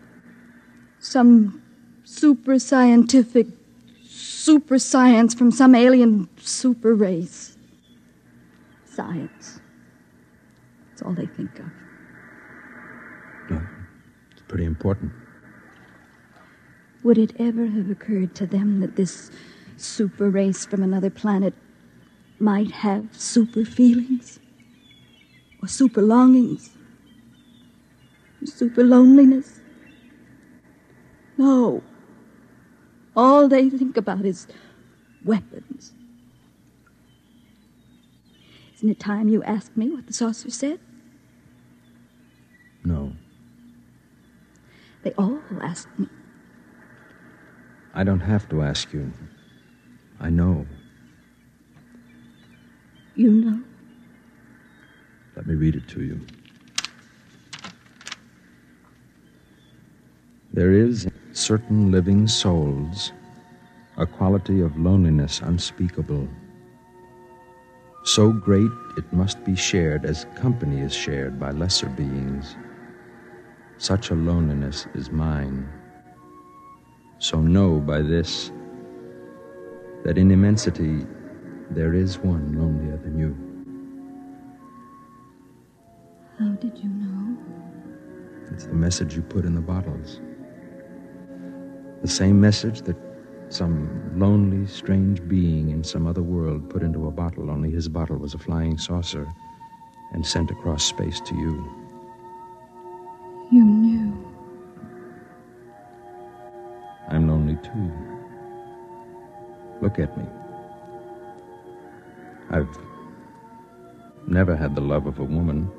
Some 0.99 1.63
super 2.05 2.59
scientific 2.59 3.47
super 4.43 4.79
science 4.79 5.35
from 5.35 5.51
some 5.51 5.75
alien 5.75 6.29
super 6.39 6.95
race. 6.95 7.57
Science. 8.85 9.61
That's 10.89 11.03
all 11.03 11.13
they 11.13 11.27
think 11.27 11.59
of. 11.59 11.71
No. 13.51 13.63
It's 14.33 14.43
pretty 14.49 14.65
important. 14.65 15.13
Would 17.03 17.19
it 17.19 17.35
ever 17.39 17.67
have 17.67 17.91
occurred 17.91 18.35
to 18.37 18.47
them 18.47 18.81
that 18.81 18.97
this 18.97 19.31
super 19.83 20.31
race 20.31 20.65
from 20.65 20.83
another 20.83 21.11
planet 21.11 21.55
might 22.39 22.71
have 22.71 23.09
super 23.13 23.65
feelings 23.65 24.39
or 25.63 25.69
super 25.69 26.03
longings, 26.03 26.71
or 28.41 28.47
super 28.47 28.83
loneliness. 28.83 29.61
No. 31.39 31.83
All 33.17 33.49
they 33.49 33.71
think 33.71 33.97
about 33.97 34.25
is 34.25 34.49
weapons. 35.25 35.93
Isn't 38.75 38.91
it 38.91 38.99
time 38.99 39.29
you 39.29 39.43
asked 39.45 39.77
me 39.77 39.91
what 39.91 40.09
the 40.09 40.13
saucer 40.13 40.51
said? 40.51 40.81
No. 42.85 43.13
They 45.05 45.13
all 45.13 45.41
asked 45.61 45.97
me. 45.97 46.09
I 47.95 48.03
don't 48.03 48.21
have 48.21 48.49
to 48.49 48.63
ask 48.63 48.93
you. 48.93 49.13
I 50.23 50.31
know. 50.31 50.65
You 53.17 53.31
know? 53.33 53.61
Let 55.35 55.47
me 55.47 55.55
read 55.55 55.75
it 55.75 55.89
to 55.89 56.03
you. 56.03 56.21
There 60.53 60.71
is 60.71 61.07
in 61.07 61.13
certain 61.33 61.91
living 61.91 62.29
souls 62.29 63.13
a 63.97 64.07
quality 64.07 64.61
of 64.61 64.79
loneliness 64.79 65.41
unspeakable. 65.41 66.29
So 68.05 68.33
great 68.33 68.71
it 68.97 69.13
must 69.13 69.43
be 69.45 69.57
shared 69.57 70.05
as 70.05 70.27
company 70.37 70.81
is 70.83 70.95
shared 70.95 71.41
by 71.41 71.51
lesser 71.51 71.89
beings. 71.89 72.57
Such 73.79 74.11
a 74.11 74.15
loneliness 74.15 74.87
is 74.95 75.11
mine. 75.11 75.69
So 77.19 77.41
know 77.41 77.81
by 77.81 78.03
this 78.03 78.53
that 80.05 80.19
in 80.19 80.31
immensity 80.31 81.07
there 81.71 81.95
is 81.95 82.19
one 82.19 82.59
lonelier 82.59 82.97
than 82.99 83.19
you. 83.19 83.37
How 86.39 86.53
did 86.57 86.77
you 86.79 86.89
know? 86.89 87.37
It's 88.53 88.67
the 88.67 88.75
message 88.75 89.15
you 89.15 89.23
put 89.23 89.45
in 89.45 89.55
the 89.55 89.61
bottles. 89.61 90.21
The 92.03 92.09
same 92.09 92.41
message 92.41 92.83
that 92.83 92.97
some 93.49 94.19
lonely, 94.19 94.67
strange 94.67 95.27
being 95.29 95.71
in 95.71 95.85
some 95.85 96.07
other 96.07 96.23
world 96.23 96.69
put 96.69 96.83
into 96.83 97.07
a 97.07 97.11
bottle, 97.11 97.51
only 97.51 97.71
his 97.71 97.89
bottle 97.89 98.17
was 98.17 98.35
a 98.35 98.39
flying 98.39 98.79
saucer 98.79 99.29
and 100.13 100.27
sent 100.27 100.51
across 100.51 100.85
space 100.85 101.21
to 101.21 101.35
you. 101.35 101.71
You 103.51 103.65
knew. 103.65 104.33
I'm 107.09 107.29
lonely 107.29 107.57
too. 107.63 108.12
Look 109.93 110.09
at 110.09 110.17
me. 110.17 110.25
I've 112.49 112.79
never 114.27 114.57
had 114.57 114.75
the 114.75 114.81
love 114.81 115.07
of 115.07 115.19
a 115.19 115.25
woman. 115.25 115.71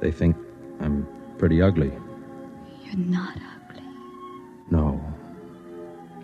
They 0.00 0.10
think 0.10 0.34
I'm 0.80 1.06
pretty 1.36 1.60
ugly. 1.60 1.92
You're 2.82 2.96
not 2.96 3.36
ugly. 3.36 3.84
No. 4.70 4.98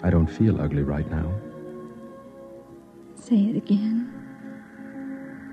I 0.03 0.09
don't 0.09 0.27
feel 0.27 0.59
ugly 0.59 0.83
right 0.83 1.07
now. 1.11 1.31
Say 3.17 3.37
it 3.37 3.57
again. 3.59 4.11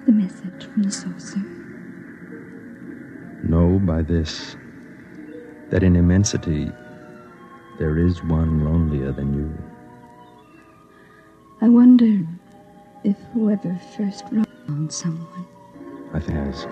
The 0.05 0.13
message 0.13 0.67
from 0.71 0.83
the 0.83 0.91
saucer. 0.91 1.43
Know 3.43 3.77
by 3.77 4.03
this 4.03 4.55
that 5.69 5.83
in 5.83 5.97
immensity 5.97 6.71
there 7.77 7.97
is 7.97 8.23
one 8.23 8.63
lonelier 8.63 9.11
than 9.11 9.33
you. 9.33 9.72
I 11.63 11.69
wonder 11.69 12.27
if 13.05 13.15
whoever 13.33 13.79
first 13.95 14.25
wrote 14.33 14.49
on 14.67 14.89
someone. 14.89 15.45
I 16.13 16.19
think 16.19 16.37
has. 16.37 16.63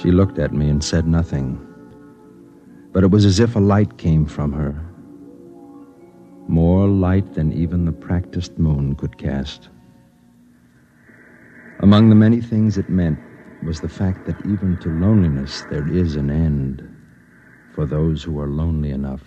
She 0.00 0.12
looked 0.12 0.38
at 0.38 0.52
me 0.52 0.68
and 0.68 0.84
said 0.84 1.08
nothing. 1.08 1.58
But 2.92 3.02
it 3.02 3.10
was 3.10 3.24
as 3.24 3.40
if 3.40 3.56
a 3.56 3.58
light 3.58 3.98
came 3.98 4.24
from 4.24 4.52
her. 4.52 4.80
More 6.46 6.86
light 6.86 7.34
than 7.34 7.52
even 7.52 7.84
the 7.84 7.90
practiced 7.90 8.56
moon 8.56 8.94
could 8.94 9.18
cast. 9.18 9.70
Among 11.80 12.08
the 12.08 12.14
many 12.14 12.40
things 12.40 12.78
it 12.78 12.88
meant 12.88 13.18
was 13.62 13.80
the 13.80 13.88
fact 13.88 14.24
that 14.24 14.46
even 14.46 14.78
to 14.78 14.88
loneliness 14.88 15.60
there 15.70 15.86
is 15.86 16.16
an 16.16 16.30
end 16.30 16.82
for 17.74 17.84
those 17.84 18.22
who 18.22 18.40
are 18.40 18.48
lonely 18.48 18.90
enough, 18.90 19.22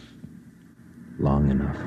long 1.19 1.51
enough. 1.51 1.77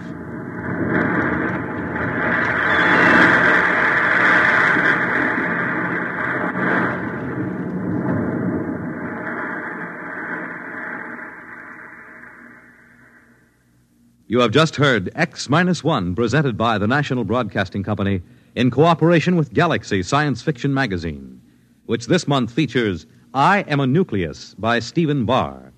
You 14.28 14.38
have 14.40 14.52
just 14.52 14.76
heard 14.76 15.10
X 15.14 15.48
Minus 15.50 15.82
One, 15.82 16.14
presented 16.14 16.56
by 16.56 16.78
the 16.78 16.86
National 16.86 17.24
Broadcasting 17.24 17.82
Company 17.82 18.22
in 18.54 18.70
cooperation 18.70 19.36
with 19.36 19.54
Galaxy 19.54 20.02
Science 20.02 20.42
Fiction 20.42 20.74
Magazine, 20.74 21.40
which 21.86 22.06
this 22.06 22.28
month 22.28 22.52
features 22.52 23.06
I 23.32 23.60
Am 23.60 23.80
a 23.80 23.86
Nucleus 23.86 24.54
by 24.54 24.78
Stephen 24.78 25.24
Barr, 25.24 25.72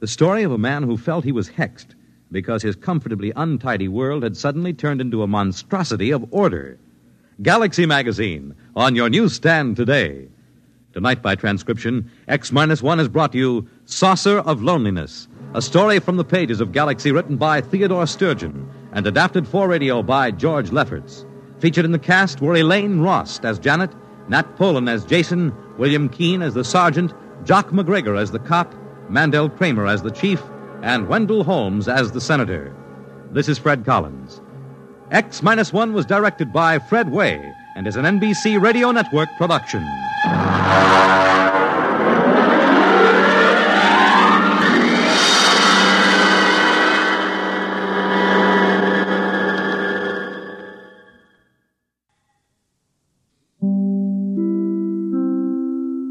the 0.00 0.06
story 0.06 0.42
of 0.42 0.52
a 0.52 0.58
man 0.58 0.82
who 0.82 0.96
felt 0.96 1.24
he 1.24 1.32
was 1.32 1.50
hexed 1.50 1.94
because 2.32 2.62
his 2.62 2.76
comfortably 2.76 3.32
untidy 3.36 3.88
world 3.88 4.22
had 4.22 4.36
suddenly 4.36 4.72
turned 4.72 5.00
into 5.00 5.22
a 5.22 5.26
monstrosity 5.26 6.10
of 6.10 6.26
order. 6.32 6.78
Galaxy 7.42 7.84
Magazine, 7.84 8.54
on 8.74 8.96
your 8.96 9.10
newsstand 9.10 9.76
today. 9.76 10.28
Tonight, 10.94 11.20
by 11.20 11.34
transcription, 11.34 12.10
X 12.26 12.52
Minus 12.52 12.82
One 12.82 12.98
has 12.98 13.08
brought 13.08 13.34
you 13.34 13.68
Saucer 13.84 14.38
of 14.38 14.62
Loneliness, 14.62 15.28
a 15.52 15.60
story 15.60 15.98
from 15.98 16.16
the 16.16 16.24
pages 16.24 16.60
of 16.60 16.72
Galaxy 16.72 17.12
written 17.12 17.36
by 17.36 17.60
Theodore 17.60 18.06
Sturgeon 18.06 18.68
and 18.92 19.06
adapted 19.06 19.46
for 19.46 19.68
radio 19.68 20.02
by 20.02 20.30
George 20.30 20.72
Lefferts. 20.72 21.26
Featured 21.64 21.86
in 21.86 21.92
the 21.92 21.98
cast 21.98 22.42
were 22.42 22.56
Elaine 22.56 23.00
Rost 23.00 23.46
as 23.46 23.58
Janet, 23.58 23.90
Nat 24.28 24.54
Polen 24.56 24.86
as 24.86 25.02
Jason, 25.02 25.50
William 25.78 26.10
Keene 26.10 26.42
as 26.42 26.52
the 26.52 26.62
sergeant, 26.62 27.14
Jock 27.46 27.72
MacGregor 27.72 28.16
as 28.16 28.30
the 28.30 28.38
cop, 28.38 28.74
Mandel 29.08 29.48
Kramer 29.48 29.86
as 29.86 30.02
the 30.02 30.10
chief, 30.10 30.42
and 30.82 31.08
Wendell 31.08 31.42
Holmes 31.42 31.88
as 31.88 32.12
the 32.12 32.20
senator. 32.20 32.76
This 33.30 33.48
is 33.48 33.56
Fred 33.56 33.82
Collins. 33.82 34.42
X 35.10 35.42
Minus 35.42 35.72
One 35.72 35.94
was 35.94 36.04
directed 36.04 36.52
by 36.52 36.78
Fred 36.78 37.06
Weihe 37.06 37.54
and 37.76 37.86
is 37.86 37.96
an 37.96 38.04
NBC 38.04 38.60
Radio 38.60 38.90
Network 38.90 39.30
production. 39.38 39.80